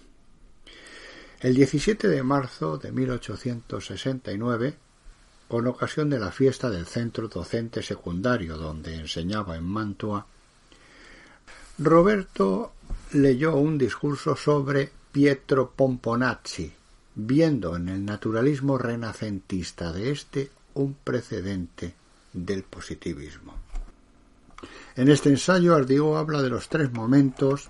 El 1.40 1.56
17 1.56 2.08
de 2.08 2.24
marzo 2.24 2.78
de 2.78 2.92
1869, 2.92 4.76
con 5.54 5.68
ocasión 5.68 6.10
de 6.10 6.18
la 6.18 6.32
fiesta 6.32 6.72
del 6.72 6.88
centro 6.88 7.28
docente 7.28 7.84
secundario 7.84 8.58
donde 8.58 8.96
enseñaba 8.96 9.56
en 9.56 9.64
Mantua, 9.64 10.26
Roberto 11.78 12.74
leyó 13.12 13.56
un 13.58 13.78
discurso 13.78 14.36
sobre 14.36 14.90
Pietro 15.12 15.70
Pomponazzi, 15.70 16.74
viendo 17.14 17.76
en 17.76 17.88
el 17.90 18.04
naturalismo 18.04 18.80
renacentista 18.80 19.92
de 19.92 20.10
éste 20.10 20.50
un 20.74 20.96
precedente 20.96 21.94
del 22.34 22.64
positivismo. 22.64 23.54
En 24.96 25.08
este 25.08 25.30
ensayo 25.30 25.76
Ardigo 25.76 26.18
habla 26.18 26.42
de 26.42 26.50
los 26.50 26.68
tres 26.68 26.92
momentos 26.92 27.70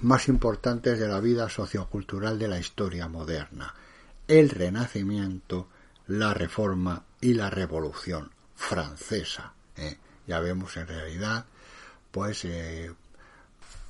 más 0.00 0.26
importantes 0.28 0.98
de 0.98 1.06
la 1.06 1.20
vida 1.20 1.50
sociocultural 1.50 2.38
de 2.38 2.48
la 2.48 2.58
historia 2.58 3.08
moderna, 3.08 3.74
el 4.26 4.48
Renacimiento, 4.48 5.68
la 6.06 6.32
Reforma 6.32 7.04
y 7.20 7.34
la 7.34 7.50
Revolución 7.50 8.30
francesa. 8.54 9.52
¿eh? 9.76 9.96
Ya 10.26 10.40
vemos 10.40 10.76
en 10.76 10.86
realidad, 10.86 11.44
pues, 12.10 12.44
eh, 12.44 12.92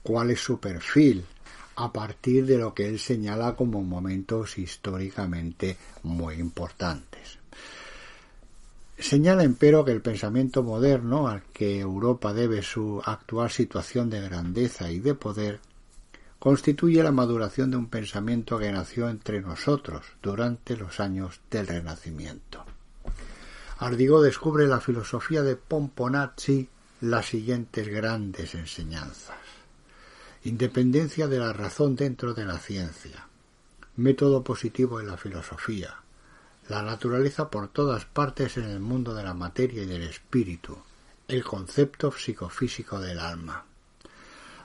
cuál 0.03 0.31
es 0.31 0.41
su 0.41 0.59
perfil 0.59 1.25
a 1.77 1.93
partir 1.93 2.47
de 2.47 2.59
lo 2.59 2.75
que 2.75 2.87
él 2.87 2.99
señala 2.99 3.57
como 3.57 3.83
momentos 3.83 4.59
históricamente 4.59 5.77
muy 6.03 6.35
importantes. 6.35 7.39
Señala, 8.99 9.45
empero, 9.45 9.85
que 9.85 9.93
el 9.93 10.03
pensamiento 10.03 10.63
moderno 10.63 11.27
al 11.27 11.43
que 11.45 11.81
Europa 11.81 12.35
debe 12.35 12.63
su 12.63 13.01
actual 13.03 13.51
situación 13.51 14.11
de 14.11 14.21
grandeza 14.21 14.91
y 14.91 14.99
de 14.99 15.15
poder 15.15 15.61
constituye 16.39 17.03
la 17.03 17.13
maduración 17.13 17.71
de 17.71 17.79
un 17.79 17.89
pensamiento 17.89 18.59
que 18.59 18.73
nació 18.73 19.09
entre 19.09 19.41
nosotros 19.41 20.05
durante 20.23 20.77
los 20.77 21.01
años 21.01 21.41
del 21.51 21.67
Renacimiento. 21.67 22.65
Ardigo 23.81 24.21
descubre 24.21 24.67
la 24.67 24.79
filosofía 24.79 25.43
de 25.43 25.57
Pomponazzi 25.57 26.69
las 27.01 27.25
siguientes 27.25 27.89
grandes 27.89 28.55
enseñanzas. 28.55 29.39
Independencia 30.45 31.29
de 31.29 31.39
la 31.39 31.55
razón 31.55 31.97
dentro 31.97 32.35
de 32.35 32.45
la 32.45 32.59
ciencia. 32.59 33.27
Método 33.97 34.45
positivo 34.45 35.01
en 35.01 35.07
la 35.07 35.17
filosofía. 35.17 35.95
La 36.69 36.83
naturaleza 36.83 37.49
por 37.49 37.69
todas 37.69 38.05
partes 38.05 38.59
en 38.59 38.65
el 38.65 38.81
mundo 38.81 39.15
de 39.15 39.23
la 39.23 39.33
materia 39.33 39.83
y 39.83 39.87
del 39.87 40.03
espíritu. 40.03 40.77
El 41.27 41.43
concepto 41.43 42.13
psicofísico 42.13 43.01
del 43.01 43.19
alma. 43.19 43.65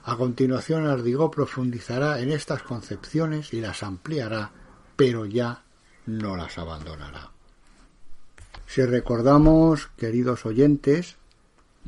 A 0.04 0.18
continuación, 0.18 0.88
Ardigó 0.88 1.32
profundizará 1.32 2.20
en 2.20 2.34
estas 2.34 2.64
concepciones 2.64 3.54
y 3.54 3.62
las 3.62 3.82
ampliará, 3.82 4.52
pero 4.98 5.26
ya 5.26 5.64
no 6.06 6.36
las 6.36 6.58
abandonará. 6.58 7.35
Si 8.68 8.84
recordamos, 8.84 9.88
queridos 9.98 10.46
oyentes, 10.46 11.16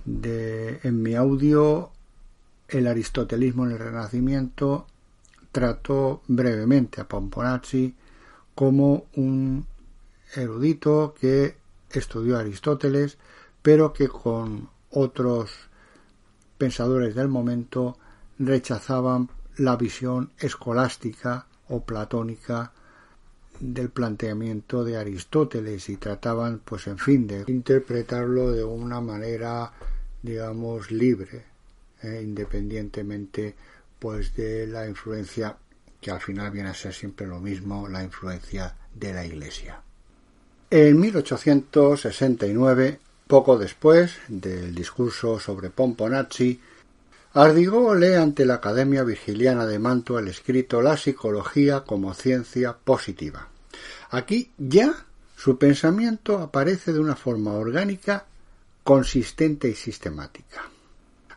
de, 0.05 0.79
en 0.83 1.01
mi 1.01 1.15
audio 1.15 1.91
El 2.67 2.87
aristotelismo 2.87 3.65
en 3.65 3.71
el 3.71 3.79
Renacimiento 3.79 4.87
trató 5.51 6.21
brevemente 6.27 6.99
a 6.99 7.07
Pomponazzi 7.07 7.95
como 8.53 9.05
un 9.15 9.65
erudito 10.35 11.15
que 11.19 11.55
estudió 11.89 12.37
a 12.37 12.41
Aristóteles, 12.41 13.17
pero 13.61 13.93
que 13.93 14.09
con 14.09 14.69
otros 14.91 15.51
pensadores 16.57 17.15
del 17.15 17.27
momento 17.29 17.97
rechazaban 18.37 19.29
la 19.55 19.75
visión 19.77 20.31
escolástica 20.39 21.47
o 21.69 21.83
platónica 21.83 22.73
del 23.59 23.89
planteamiento 23.89 24.83
de 24.83 24.97
Aristóteles 24.97 25.89
y 25.89 25.97
trataban, 25.97 26.61
pues 26.63 26.87
en 26.87 26.97
fin, 26.97 27.27
de 27.27 27.43
interpretarlo 27.47 28.51
de 28.51 28.63
una 28.63 29.01
manera, 29.01 29.71
digamos, 30.21 30.91
libre, 30.91 31.43
eh, 32.03 32.21
independientemente, 32.23 33.55
pues 33.99 34.35
de 34.35 34.67
la 34.67 34.87
influencia 34.87 35.57
que 35.99 36.11
al 36.11 36.21
final 36.21 36.51
viene 36.51 36.69
a 36.69 36.73
ser 36.73 36.93
siempre 36.93 37.25
lo 37.25 37.39
mismo, 37.39 37.87
la 37.87 38.03
influencia 38.03 38.75
de 38.93 39.13
la 39.13 39.25
Iglesia. 39.25 39.81
En 40.69 40.99
1869, 40.99 42.99
poco 43.27 43.57
después 43.57 44.17
del 44.27 44.75
discurso 44.75 45.39
sobre 45.39 45.69
Pomponazzi, 45.69 46.59
Ardigó 47.39 47.93
lee 47.93 48.15
ante 48.15 48.47
la 48.47 48.55
Academia 48.55 49.03
Virgiliana 49.03 49.67
de 49.67 49.77
Mantua 49.77 50.21
el 50.21 50.27
escrito 50.27 50.81
La 50.81 50.97
psicología 50.97 51.81
como 51.81 52.15
ciencia 52.15 52.75
positiva. 52.75 53.47
Aquí 54.09 54.49
ya 54.57 55.05
su 55.35 55.59
pensamiento 55.59 56.39
aparece 56.39 56.93
de 56.93 56.99
una 56.99 57.15
forma 57.15 57.53
orgánica 57.53 58.25
consistente 58.83 59.69
y 59.69 59.75
sistemática. 59.75 60.63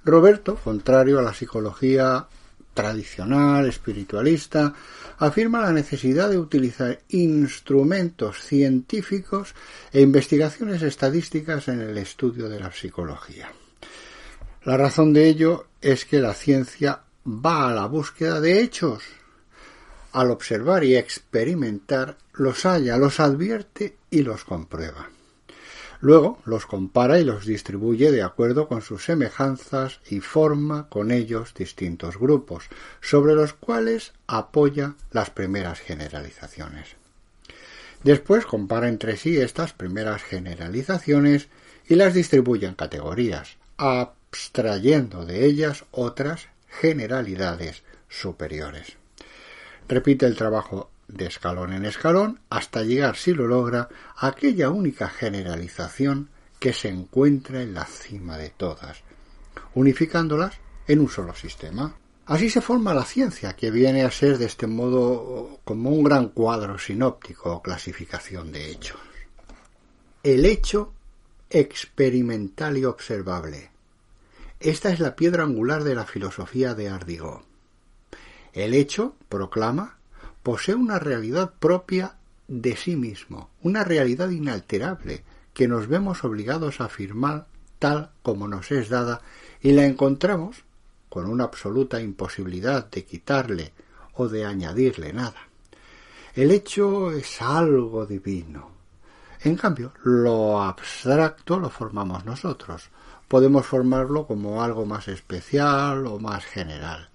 Roberto, 0.02 0.54
contrario 0.54 1.18
a 1.18 1.22
la 1.22 1.34
psicología 1.34 2.26
tradicional, 2.72 3.68
espiritualista, 3.68 4.72
afirma 5.18 5.60
la 5.60 5.72
necesidad 5.72 6.30
de 6.30 6.38
utilizar 6.38 6.98
instrumentos 7.10 8.40
científicos 8.40 9.54
e 9.92 10.00
investigaciones 10.00 10.80
estadísticas 10.80 11.68
en 11.68 11.82
el 11.82 11.98
estudio 11.98 12.48
de 12.48 12.58
la 12.58 12.72
psicología. 12.72 13.52
La 14.64 14.78
razón 14.78 15.12
de 15.12 15.28
ello 15.28 15.66
es 15.80 16.04
que 16.04 16.20
la 16.20 16.34
ciencia 16.34 17.02
va 17.26 17.68
a 17.68 17.74
la 17.74 17.86
búsqueda 17.86 18.40
de 18.40 18.60
hechos. 18.60 19.02
Al 20.12 20.30
observar 20.30 20.84
y 20.84 20.96
experimentar, 20.96 22.16
los 22.34 22.64
halla, 22.66 22.96
los 22.96 23.20
advierte 23.20 23.96
y 24.10 24.22
los 24.22 24.44
comprueba. 24.44 25.08
Luego 26.00 26.38
los 26.46 26.64
compara 26.64 27.20
y 27.20 27.24
los 27.24 27.44
distribuye 27.44 28.10
de 28.10 28.22
acuerdo 28.22 28.68
con 28.68 28.80
sus 28.80 29.04
semejanzas 29.04 30.00
y 30.08 30.20
forma 30.20 30.88
con 30.88 31.10
ellos 31.10 31.52
distintos 31.54 32.18
grupos, 32.18 32.64
sobre 33.02 33.34
los 33.34 33.52
cuales 33.52 34.12
apoya 34.26 34.94
las 35.10 35.30
primeras 35.30 35.78
generalizaciones. 35.78 36.96
Después 38.02 38.46
compara 38.46 38.88
entre 38.88 39.18
sí 39.18 39.36
estas 39.36 39.74
primeras 39.74 40.22
generalizaciones 40.22 41.48
y 41.86 41.96
las 41.96 42.14
distribuye 42.14 42.66
en 42.66 42.74
categorías, 42.74 43.58
abstrayendo 44.30 45.26
de 45.26 45.44
ellas 45.44 45.84
otras 45.90 46.48
generalidades 46.68 47.82
superiores. 48.08 48.96
Repite 49.88 50.26
el 50.26 50.36
trabajo 50.36 50.90
de 51.08 51.26
escalón 51.26 51.72
en 51.72 51.84
escalón 51.84 52.38
hasta 52.48 52.84
llegar, 52.84 53.16
si 53.16 53.34
lo 53.34 53.48
logra, 53.48 53.88
a 54.16 54.28
aquella 54.28 54.70
única 54.70 55.08
generalización 55.08 56.28
que 56.60 56.72
se 56.72 56.88
encuentra 56.88 57.62
en 57.62 57.74
la 57.74 57.86
cima 57.86 58.38
de 58.38 58.50
todas, 58.50 58.98
unificándolas 59.74 60.54
en 60.86 61.00
un 61.00 61.08
solo 61.08 61.34
sistema. 61.34 61.96
Así 62.26 62.50
se 62.50 62.60
forma 62.60 62.94
la 62.94 63.04
ciencia, 63.04 63.56
que 63.56 63.72
viene 63.72 64.04
a 64.04 64.10
ser 64.12 64.38
de 64.38 64.44
este 64.44 64.68
modo 64.68 65.58
como 65.64 65.90
un 65.90 66.04
gran 66.04 66.28
cuadro 66.28 66.78
sinóptico 66.78 67.56
o 67.56 67.62
clasificación 67.62 68.52
de 68.52 68.70
hechos. 68.70 69.00
El 70.22 70.44
hecho 70.44 70.92
experimental 71.48 72.78
y 72.78 72.84
observable. 72.84 73.70
Esta 74.60 74.90
es 74.90 75.00
la 75.00 75.16
piedra 75.16 75.44
angular 75.44 75.84
de 75.84 75.94
la 75.94 76.04
filosofía 76.04 76.74
de 76.74 76.90
Ardigo. 76.90 77.40
El 78.52 78.74
hecho, 78.74 79.16
proclama, 79.30 79.96
posee 80.42 80.74
una 80.74 80.98
realidad 80.98 81.54
propia 81.58 82.16
de 82.46 82.76
sí 82.76 82.94
mismo, 82.94 83.48
una 83.62 83.84
realidad 83.84 84.28
inalterable 84.28 85.24
que 85.54 85.66
nos 85.66 85.88
vemos 85.88 86.24
obligados 86.24 86.82
a 86.82 86.84
afirmar 86.84 87.46
tal 87.78 88.10
como 88.22 88.48
nos 88.48 88.70
es 88.70 88.90
dada 88.90 89.22
y 89.62 89.72
la 89.72 89.86
encontramos 89.86 90.62
con 91.08 91.24
una 91.24 91.44
absoluta 91.44 92.02
imposibilidad 92.02 92.90
de 92.90 93.06
quitarle 93.06 93.72
o 94.12 94.28
de 94.28 94.44
añadirle 94.44 95.14
nada. 95.14 95.48
El 96.34 96.50
hecho 96.50 97.12
es 97.12 97.40
algo 97.40 98.04
divino. 98.04 98.72
En 99.42 99.56
cambio, 99.56 99.94
lo 100.02 100.60
abstracto 100.60 101.58
lo 101.58 101.70
formamos 101.70 102.26
nosotros. 102.26 102.90
Podemos 103.30 103.64
formarlo 103.64 104.26
como 104.26 104.60
algo 104.60 104.86
más 104.86 105.06
especial 105.06 106.04
o 106.08 106.18
más 106.18 106.44
general. 106.44 107.10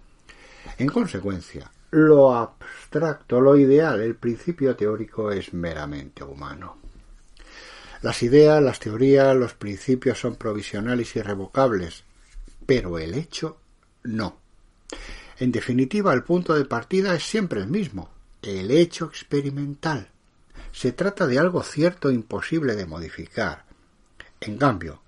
En 0.78 0.88
consecuencia, 0.88 1.70
lo 1.92 2.34
abstracto, 2.34 3.42
lo 3.42 3.58
ideal, 3.58 4.00
el 4.00 4.16
principio 4.16 4.78
teórico 4.78 5.30
es 5.30 5.54
meramente 5.54 6.24
humano. 6.24 6.78
Las 8.02 8.24
ideas, 8.24 8.64
las 8.64 8.80
teorías, 8.80 9.36
los 9.36 9.56
principios 9.56 10.18
son 10.18 10.38
provisionales 10.38 11.14
y 11.14 11.20
irrevocables, 11.20 12.06
pero 12.66 12.98
el 12.98 13.14
hecho 13.16 13.58
no. 14.04 14.38
En 15.38 15.52
definitiva, 15.52 16.14
el 16.14 16.24
punto 16.24 16.54
de 16.54 16.64
partida 16.64 17.14
es 17.14 17.24
siempre 17.24 17.60
el 17.60 17.68
mismo, 17.68 18.10
el 18.42 18.72
hecho 18.72 19.04
experimental. 19.04 20.08
Se 20.72 20.94
trata 20.94 21.28
de 21.28 21.40
algo 21.40 21.62
cierto 21.62 22.10
e 22.10 22.14
imposible 22.14 22.78
de 22.78 22.86
modificar. 22.86 23.66
En 24.40 24.58
cambio, 24.58 25.02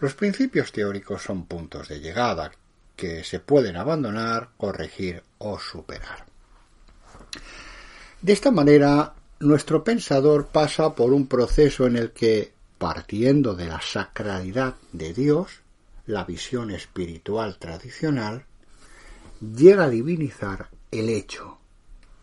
los 0.00 0.14
principios 0.14 0.72
teóricos 0.72 1.22
son 1.22 1.46
puntos 1.46 1.88
de 1.88 2.00
llegada 2.00 2.52
que 2.94 3.24
se 3.24 3.40
pueden 3.40 3.76
abandonar, 3.76 4.50
corregir 4.56 5.22
o 5.38 5.58
superar. 5.58 6.26
De 8.20 8.32
esta 8.32 8.50
manera, 8.50 9.14
nuestro 9.40 9.84
pensador 9.84 10.48
pasa 10.48 10.94
por 10.94 11.12
un 11.12 11.26
proceso 11.26 11.86
en 11.86 11.96
el 11.96 12.12
que, 12.12 12.52
partiendo 12.78 13.54
de 13.54 13.66
la 13.66 13.80
sacralidad 13.80 14.76
de 14.92 15.12
Dios, 15.12 15.60
la 16.06 16.24
visión 16.24 16.70
espiritual 16.70 17.58
tradicional, 17.58 18.44
llega 19.40 19.84
a 19.84 19.90
divinizar 19.90 20.68
el 20.90 21.08
hecho, 21.10 21.58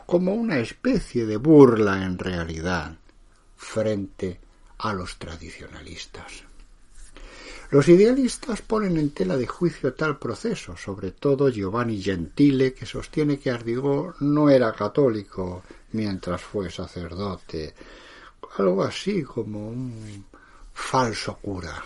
como 0.06 0.34
una 0.34 0.60
especie 0.60 1.26
de 1.26 1.38
burla 1.38 2.04
en 2.04 2.18
realidad 2.18 2.96
frente 3.56 4.40
a 4.80 4.94
los 4.94 5.18
tradicionalistas. 5.18 6.44
Los 7.74 7.88
idealistas 7.88 8.62
ponen 8.62 8.98
en 8.98 9.10
tela 9.10 9.36
de 9.36 9.48
juicio 9.48 9.96
tal 9.96 10.20
proceso, 10.20 10.78
sobre 10.78 11.10
todo 11.10 11.50
Giovanni 11.50 12.00
Gentile, 12.00 12.72
que 12.72 12.86
sostiene 12.86 13.40
que 13.40 13.50
Ardigó 13.50 14.14
no 14.20 14.52
era 14.52 14.72
católico 14.74 15.64
mientras 15.94 16.40
fue 16.40 16.70
sacerdote, 16.70 17.74
algo 18.60 18.84
así 18.84 19.24
como 19.24 19.70
un 19.70 20.24
falso 20.72 21.40
cura, 21.42 21.84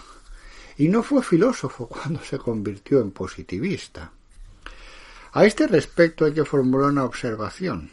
y 0.77 0.89
no 0.89 1.03
fue 1.03 1.23
filósofo 1.23 1.87
cuando 1.87 2.21
se 2.21 2.37
convirtió 2.37 2.99
en 2.99 3.11
positivista. 3.11 4.11
A 5.31 5.45
este 5.45 5.67
respecto 5.67 6.25
hay 6.25 6.33
que 6.33 6.43
formular 6.43 6.89
una 6.89 7.05
observación. 7.05 7.91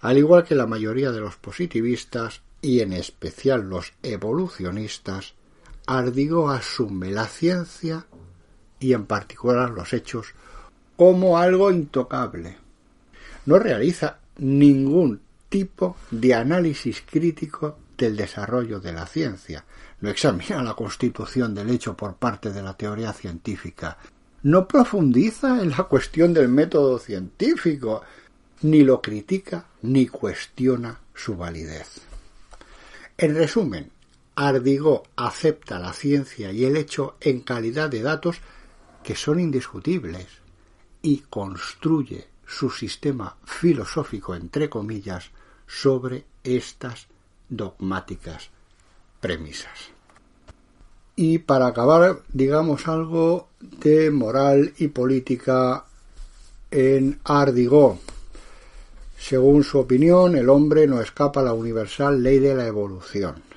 Al 0.00 0.16
igual 0.16 0.44
que 0.44 0.54
la 0.54 0.66
mayoría 0.66 1.12
de 1.12 1.20
los 1.20 1.36
positivistas, 1.36 2.40
y 2.62 2.80
en 2.80 2.94
especial 2.94 3.68
los 3.68 3.92
evolucionistas, 4.02 5.34
Ardigo 5.86 6.50
asume 6.50 7.10
la 7.10 7.26
ciencia 7.26 8.06
y 8.80 8.92
en 8.92 9.06
particular 9.06 9.70
los 9.70 9.92
hechos 9.92 10.28
como 10.96 11.38
algo 11.38 11.70
intocable. 11.70 12.56
No 13.46 13.58
realiza 13.58 14.18
ningún 14.38 15.20
tipo 15.48 15.96
de 16.10 16.34
análisis 16.34 17.02
crítico 17.02 17.78
del 17.96 18.16
desarrollo 18.16 18.80
de 18.80 18.92
la 18.92 19.06
ciencia. 19.06 19.64
No 20.00 20.08
examina 20.08 20.62
la 20.62 20.74
constitución 20.74 21.54
del 21.54 21.70
hecho 21.70 21.96
por 21.96 22.16
parte 22.16 22.50
de 22.50 22.62
la 22.62 22.76
teoría 22.76 23.12
científica. 23.12 23.98
No 24.42 24.66
profundiza 24.66 25.62
en 25.62 25.70
la 25.70 25.84
cuestión 25.84 26.34
del 26.34 26.48
método 26.48 26.98
científico, 26.98 28.02
ni 28.62 28.82
lo 28.82 29.00
critica 29.00 29.66
ni 29.82 30.06
cuestiona 30.06 30.98
su 31.14 31.36
validez. 31.36 32.00
En 33.16 33.34
resumen, 33.34 33.90
Ardigó 34.36 35.04
acepta 35.14 35.78
la 35.78 35.92
ciencia 35.92 36.50
y 36.50 36.64
el 36.64 36.76
hecho 36.76 37.14
en 37.20 37.40
calidad 37.40 37.88
de 37.88 38.02
datos 38.02 38.38
que 39.04 39.14
son 39.14 39.38
indiscutibles 39.38 40.26
y 41.02 41.18
construye 41.18 42.26
su 42.46 42.70
sistema 42.70 43.36
filosófico, 43.44 44.34
entre 44.34 44.68
comillas, 44.68 45.30
sobre 45.66 46.24
estas 46.42 47.06
dogmáticas 47.48 48.50
premisas. 49.20 49.90
Y 51.14 51.38
para 51.38 51.68
acabar, 51.68 52.22
digamos 52.32 52.88
algo 52.88 53.48
de 53.60 54.10
moral 54.10 54.72
y 54.78 54.88
política 54.88 55.84
en 56.72 57.20
Ardigó. 57.22 58.00
Según 59.16 59.62
su 59.62 59.78
opinión, 59.78 60.36
el 60.36 60.48
hombre 60.48 60.88
no 60.88 61.00
escapa 61.00 61.40
a 61.40 61.44
la 61.44 61.52
universal 61.52 62.20
ley 62.20 62.40
de 62.40 62.54
la 62.54 62.66
evolución 62.66 63.53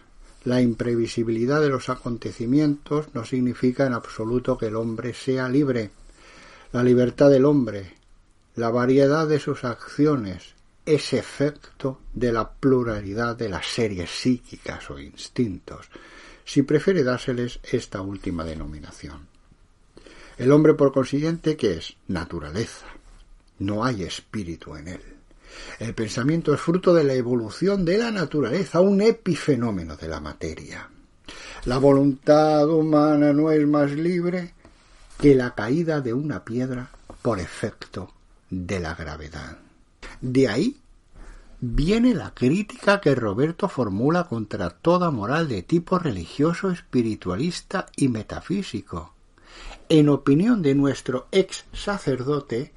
la 0.47 0.61
imprevisibilidad 0.61 1.59
de 1.59 1.67
los 1.67 1.89
acontecimientos 1.89 3.07
no 3.13 3.25
significa 3.25 3.85
en 3.85 3.91
absoluto 3.91 4.57
que 4.57 4.67
el 4.67 4.77
hombre 4.77 5.13
sea 5.13 5.49
libre. 5.49 5.91
La 6.71 6.83
libertad 6.83 7.29
del 7.29 7.43
hombre, 7.43 7.95
la 8.55 8.69
variedad 8.69 9.27
de 9.27 9.41
sus 9.41 9.65
acciones, 9.65 10.55
es 10.85 11.11
efecto 11.11 11.99
de 12.13 12.31
la 12.31 12.49
pluralidad 12.49 13.35
de 13.35 13.49
las 13.49 13.67
series 13.67 14.09
psíquicas 14.09 14.89
o 14.89 14.97
instintos, 14.97 15.89
si 16.45 16.61
prefiere 16.61 17.03
dárseles 17.03 17.59
esta 17.69 17.99
última 17.99 18.45
denominación. 18.45 19.27
El 20.37 20.53
hombre, 20.53 20.75
por 20.75 20.93
consiguiente, 20.93 21.57
¿qué 21.57 21.73
es? 21.73 21.97
Naturaleza. 22.07 22.85
No 23.59 23.83
hay 23.83 24.03
espíritu 24.03 24.77
en 24.77 24.87
él. 24.87 25.16
El 25.79 25.93
pensamiento 25.93 26.53
es 26.53 26.61
fruto 26.61 26.93
de 26.93 27.03
la 27.03 27.13
evolución 27.13 27.85
de 27.85 27.97
la 27.97 28.11
naturaleza, 28.11 28.79
un 28.79 29.01
epifenómeno 29.01 29.95
de 29.95 30.07
la 30.07 30.19
materia. 30.19 30.89
La 31.65 31.77
voluntad 31.77 32.69
humana 32.69 33.33
no 33.33 33.51
es 33.51 33.67
más 33.67 33.91
libre 33.91 34.53
que 35.19 35.35
la 35.35 35.53
caída 35.53 36.01
de 36.01 36.13
una 36.13 36.43
piedra 36.43 36.89
por 37.21 37.39
efecto 37.39 38.13
de 38.49 38.79
la 38.79 38.95
gravedad. 38.95 39.57
De 40.21 40.47
ahí 40.47 40.77
viene 41.59 42.13
la 42.13 42.33
crítica 42.33 43.01
que 43.01 43.15
Roberto 43.15 43.67
formula 43.67 44.25
contra 44.25 44.69
toda 44.69 45.11
moral 45.11 45.47
de 45.47 45.63
tipo 45.63 45.99
religioso, 45.99 46.71
espiritualista 46.71 47.87
y 47.95 48.07
metafísico. 48.09 49.13
En 49.89 50.09
opinión 50.09 50.61
de 50.61 50.75
nuestro 50.75 51.27
ex 51.31 51.65
sacerdote, 51.73 52.73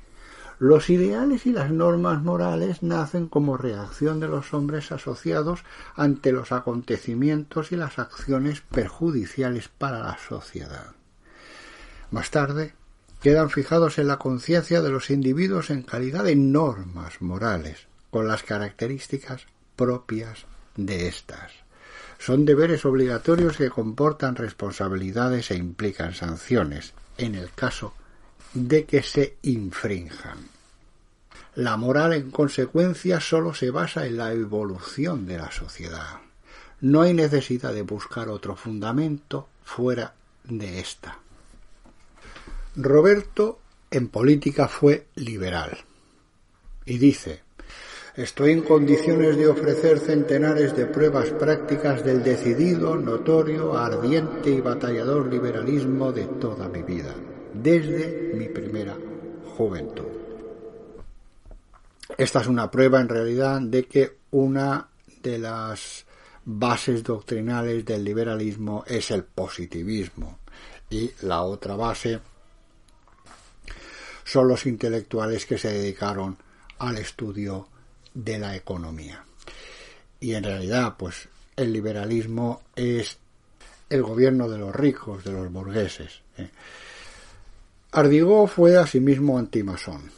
los 0.61 0.91
ideales 0.91 1.47
y 1.47 1.53
las 1.53 1.71
normas 1.71 2.23
morales 2.23 2.83
nacen 2.83 3.29
como 3.29 3.57
reacción 3.57 4.21
de 4.21 4.29
los 4.29 4.53
hombres 4.53 4.93
asociados 4.93 5.65
ante 5.97 6.33
los 6.33 6.53
acontecimientos 6.53 7.73
y 7.73 7.77
las 7.77 7.99
acciones 7.99 8.61
perjudiciales 8.61 9.69
para 9.69 10.01
la 10.01 10.19
sociedad. 10.19 10.93
Más 12.11 12.31
tarde, 12.31 12.75
quedan 13.23 13.49
fijados 13.49 13.99
en 13.99 14.09
la 14.09 14.19
conciencia 14.19 14.83
de 14.83 14.91
los 14.91 15.09
individuos 15.09 15.71
en 15.71 15.83
calidad 15.83 16.25
de 16.25 16.37
normas 16.37 17.23
morales, 17.23 17.87
con 18.11 18.29
las 18.29 18.43
características 18.43 19.47
propias 19.77 20.45
de 20.77 21.09
éstas. 21.09 21.53
Son 22.19 22.45
deberes 22.45 22.85
obligatorios 22.85 23.57
que 23.57 23.71
comportan 23.71 24.37
responsabilidades 24.37 25.51
e 25.53 25.57
implican 25.57 26.13
sanciones, 26.13 26.93
en 27.17 27.35
el 27.35 27.51
caso 27.51 27.95
de 28.55 28.85
que 28.85 29.03
se 29.03 29.37
infrinjan. 29.43 30.39
La 31.55 31.77
moral, 31.77 32.13
en 32.13 32.31
consecuencia, 32.31 33.21
sólo 33.21 33.55
se 33.55 33.71
basa 33.71 34.07
en 34.07 34.17
la 34.17 34.33
evolución 34.33 35.27
de 35.27 35.39
la 35.39 35.51
sociedad. 35.51 36.21
No 36.81 37.03
hay 37.03 37.13
necesidad 37.13 37.75
de 37.75 37.83
buscar 37.83 38.29
otro 38.29 38.57
fundamento 38.57 39.49
fuera 39.65 40.15
de 40.45 40.81
esta. 40.81 41.19
Roberto 42.77 43.59
en 43.91 44.09
política 44.09 44.69
fue 44.69 45.07
liberal 45.17 45.77
y 46.87 46.99
dice 46.99 47.43
Estoy 48.17 48.53
en 48.53 48.63
condiciones 48.63 49.37
de 49.37 49.49
ofrecer 49.49 49.99
centenares 49.99 50.77
de 50.77 50.87
pruebas 50.87 51.31
prácticas 51.31 52.05
del 52.05 52.23
decidido, 52.23 52.97
notorio, 52.97 53.77
ardiente 53.77 54.51
y 54.51 54.61
batallador 54.61 55.33
liberalismo 55.33 56.13
de 56.13 56.27
toda 56.27 56.69
mi 56.69 56.83
vida 56.83 57.15
desde 57.55 58.33
mi 58.35 58.47
primera 58.47 58.97
juventud. 59.57 60.07
Esta 62.17 62.41
es 62.41 62.47
una 62.47 62.71
prueba 62.71 63.01
en 63.01 63.09
realidad 63.09 63.61
de 63.61 63.87
que 63.87 64.19
una 64.33 64.89
de 65.23 65.39
las 65.39 66.05
bases 66.45 67.03
doctrinales 67.03 67.85
del 67.85 68.05
liberalismo 68.05 68.85
es 68.87 69.11
el 69.11 69.25
positivismo 69.25 70.39
y 70.89 71.11
la 71.23 71.43
otra 71.43 71.77
base 71.77 72.21
son 74.25 74.49
los 74.49 74.67
intelectuales 74.67 75.47
que 75.47 75.59
se 75.59 75.73
dedicaron 75.73 76.37
al 76.79 76.99
estudio 76.99 77.69
de 78.15 78.39
la 78.39 78.57
economía. 78.57 79.25
Y 80.21 80.35
en 80.35 80.45
realidad, 80.45 80.97
pues 80.99 81.29
el 81.57 81.73
liberalismo 81.73 82.63
es 82.77 83.19
el 83.89 84.03
gobierno 84.03 84.49
de 84.49 84.59
los 84.59 84.75
ricos, 84.75 85.25
de 85.25 85.33
los 85.33 85.51
burgueses. 85.53 86.23
¿eh? 86.37 86.51
Ardigó 87.93 88.47
fue 88.47 88.77
asimismo 88.77 89.37
antimasón. 89.37 90.13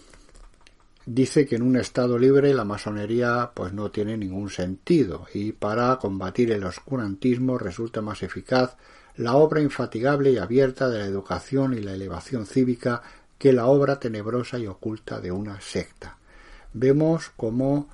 Dice 1.07 1.47
que 1.47 1.57
en 1.57 1.63
un 1.63 1.77
Estado 1.77 2.19
libre 2.19 2.53
la 2.53 2.67
masonería 2.67 3.53
pues 3.55 3.73
no 3.73 3.91
tiene 3.91 4.19
ningún 4.19 4.51
sentido 4.51 5.27
y 5.33 5.53
para 5.53 5.97
combatir 5.97 6.53
el 6.53 6.65
oscurantismo 6.65 7.57
resulta 7.57 8.03
más 8.03 8.23
eficaz 8.23 8.77
la 9.17 9.37
obra 9.37 9.63
infatigable 9.63 10.33
y 10.33 10.37
abierta 10.37 10.91
de 10.91 10.99
la 10.99 11.07
educación 11.07 11.73
y 11.73 11.81
la 11.81 11.95
elevación 11.95 12.45
cívica 12.45 13.03
que 13.39 13.55
la 13.55 13.65
obra 13.65 13.99
tenebrosa 13.99 14.59
y 14.59 14.67
oculta 14.67 15.19
de 15.21 15.33
una 15.33 15.59
secta. 15.63 16.19
Vemos 16.75 17.33
cómo 17.39 17.89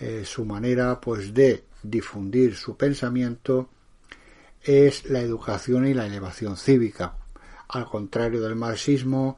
eh, 0.00 0.24
su 0.24 0.44
manera 0.44 1.00
pues 1.00 1.32
de 1.32 1.62
difundir 1.84 2.56
su 2.56 2.76
pensamiento 2.76 3.68
es 4.60 5.08
la 5.08 5.20
educación 5.20 5.86
y 5.86 5.94
la 5.94 6.06
elevación 6.06 6.56
cívica, 6.56 7.14
al 7.70 7.86
contrario 7.86 8.40
del 8.40 8.56
marxismo, 8.56 9.36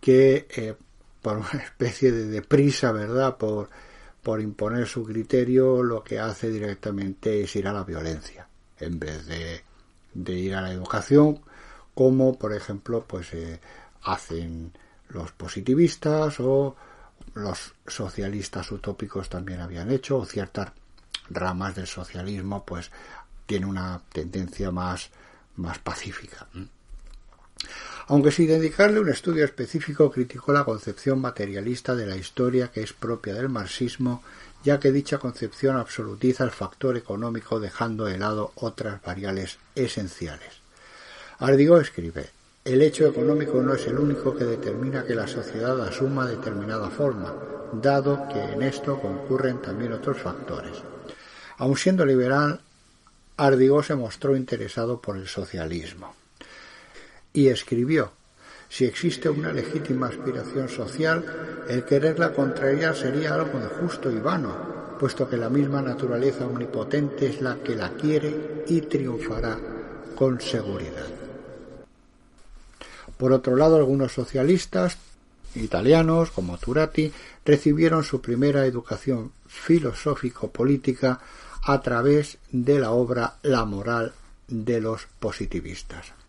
que 0.00 0.46
eh, 0.50 0.74
por 1.22 1.38
una 1.38 1.50
especie 1.64 2.12
de 2.12 2.26
deprisa, 2.26 2.92
¿verdad?, 2.92 3.36
por, 3.36 3.70
por 4.22 4.40
imponer 4.40 4.86
su 4.86 5.04
criterio, 5.04 5.82
lo 5.82 6.04
que 6.04 6.18
hace 6.18 6.50
directamente 6.50 7.42
es 7.42 7.56
ir 7.56 7.66
a 7.68 7.72
la 7.72 7.84
violencia, 7.84 8.46
en 8.78 8.98
vez 8.98 9.26
de, 9.26 9.62
de 10.14 10.32
ir 10.34 10.54
a 10.54 10.62
la 10.62 10.72
educación, 10.72 11.40
como 11.94 12.38
por 12.38 12.52
ejemplo, 12.52 13.04
pues 13.06 13.32
eh, 13.34 13.60
hacen 14.02 14.72
los 15.08 15.32
positivistas 15.32 16.38
o 16.40 16.76
los 17.34 17.74
socialistas 17.86 18.70
utópicos 18.72 19.28
también 19.28 19.60
habían 19.60 19.90
hecho, 19.90 20.18
o 20.18 20.24
ciertas 20.24 20.72
ramas 21.28 21.74
del 21.76 21.86
socialismo, 21.86 22.64
pues 22.64 22.90
tiene 23.46 23.66
una 23.66 24.00
tendencia 24.12 24.70
más, 24.70 25.10
más 25.56 25.78
pacífica. 25.78 26.46
Aunque 28.06 28.32
sin 28.32 28.48
dedicarle 28.48 28.98
un 28.98 29.08
estudio 29.08 29.44
específico 29.44 30.10
criticó 30.10 30.52
la 30.52 30.64
concepción 30.64 31.20
materialista 31.20 31.94
de 31.94 32.06
la 32.06 32.16
historia 32.16 32.72
que 32.72 32.82
es 32.82 32.92
propia 32.92 33.34
del 33.34 33.48
marxismo, 33.48 34.22
ya 34.64 34.80
que 34.80 34.92
dicha 34.92 35.18
concepción 35.18 35.76
absolutiza 35.76 36.44
el 36.44 36.50
factor 36.50 36.96
económico 36.96 37.60
dejando 37.60 38.06
de 38.06 38.18
lado 38.18 38.52
otras 38.56 39.00
variables 39.02 39.58
esenciales. 39.74 40.60
Ardigo 41.38 41.78
escribe 41.78 42.30
el 42.64 42.82
hecho 42.82 43.06
económico 43.06 43.62
no 43.62 43.72
es 43.72 43.86
el 43.86 43.98
único 43.98 44.36
que 44.36 44.44
determina 44.44 45.04
que 45.04 45.14
la 45.14 45.26
sociedad 45.26 45.80
asuma 45.80 46.26
determinada 46.26 46.90
forma, 46.90 47.34
dado 47.72 48.28
que 48.28 48.38
en 48.38 48.62
esto 48.62 49.00
concurren 49.00 49.62
también 49.62 49.94
otros 49.94 50.18
factores. 50.18 50.76
Aun 51.56 51.76
siendo 51.78 52.04
liberal, 52.04 52.60
Ardigo 53.38 53.82
se 53.82 53.94
mostró 53.94 54.36
interesado 54.36 55.00
por 55.00 55.16
el 55.16 55.26
socialismo 55.26 56.19
y 57.32 57.48
escribió 57.48 58.12
si 58.70 58.84
existe 58.84 59.28
una 59.28 59.52
legítima 59.52 60.06
aspiración 60.06 60.68
social, 60.68 61.64
el 61.68 61.84
quererla 61.84 62.32
contraria 62.32 62.94
sería 62.94 63.34
algo 63.34 63.58
injusto 63.58 64.12
y 64.12 64.20
vano, 64.20 64.94
puesto 65.00 65.28
que 65.28 65.36
la 65.36 65.50
misma 65.50 65.82
naturaleza 65.82 66.46
omnipotente 66.46 67.26
es 67.26 67.42
la 67.42 67.56
que 67.56 67.74
la 67.74 67.90
quiere 67.94 68.64
y 68.68 68.82
triunfará 68.82 69.58
con 70.14 70.40
seguridad. 70.40 71.08
Por 73.16 73.32
otro 73.32 73.56
lado, 73.56 73.74
algunos 73.74 74.12
socialistas 74.12 74.98
italianos, 75.56 76.30
como 76.30 76.56
Turati, 76.56 77.12
recibieron 77.44 78.04
su 78.04 78.20
primera 78.20 78.66
educación 78.66 79.32
filosófico-política 79.48 81.20
a 81.64 81.80
través 81.80 82.38
de 82.52 82.78
la 82.78 82.92
obra 82.92 83.34
La 83.42 83.64
moral 83.64 84.12
de 84.46 84.80
los 84.80 85.08
positivistas. 85.18 86.19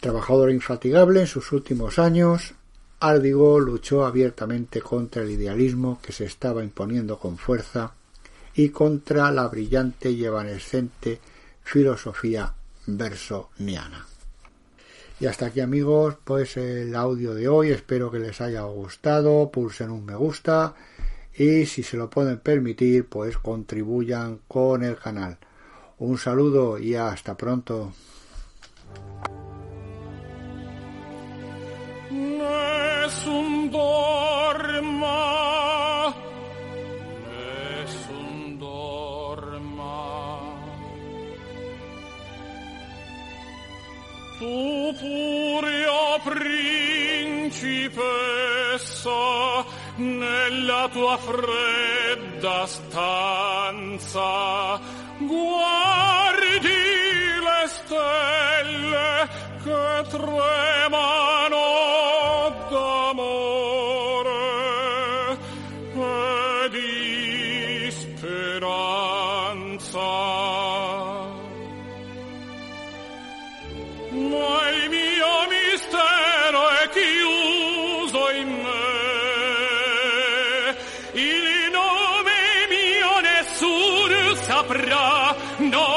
Trabajador 0.00 0.50
infatigable 0.50 1.20
en 1.20 1.26
sus 1.26 1.52
últimos 1.52 1.98
años, 1.98 2.54
Ardigo 3.00 3.60
luchó 3.60 4.06
abiertamente 4.06 4.80
contra 4.80 5.22
el 5.22 5.30
idealismo 5.30 6.00
que 6.02 6.12
se 6.12 6.24
estaba 6.24 6.62
imponiendo 6.62 7.18
con 7.18 7.38
fuerza 7.38 7.92
y 8.54 8.70
contra 8.70 9.30
la 9.30 9.48
brillante 9.48 10.10
y 10.10 10.24
evanescente 10.24 11.20
filosofía 11.62 12.54
versoniana. 12.86 14.06
Y 15.18 15.26
hasta 15.26 15.46
aquí 15.46 15.60
amigos, 15.60 16.16
pues 16.24 16.56
el 16.56 16.94
audio 16.94 17.34
de 17.34 17.48
hoy, 17.48 17.70
espero 17.70 18.10
que 18.10 18.18
les 18.18 18.40
haya 18.40 18.62
gustado, 18.62 19.50
pulsen 19.50 19.90
un 19.90 20.04
me 20.04 20.14
gusta 20.14 20.74
y 21.34 21.66
si 21.66 21.82
se 21.82 21.96
lo 21.96 22.08
pueden 22.08 22.38
permitir, 22.38 23.06
pues 23.06 23.36
contribuyan 23.38 24.40
con 24.48 24.82
el 24.82 24.96
canal. 24.96 25.38
Un 25.98 26.18
saludo 26.18 26.78
y 26.78 26.94
hasta 26.94 27.36
pronto. 27.36 27.92
Nella 49.96 50.88
tua 50.92 51.16
fredda 51.16 52.66
stanza 52.66 54.20
guardi 55.18 56.68
le 57.46 57.66
stelle 57.66 59.28
che 59.64 60.04
tremano 60.10 61.95
No! 85.58 85.95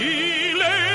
di 0.00 0.89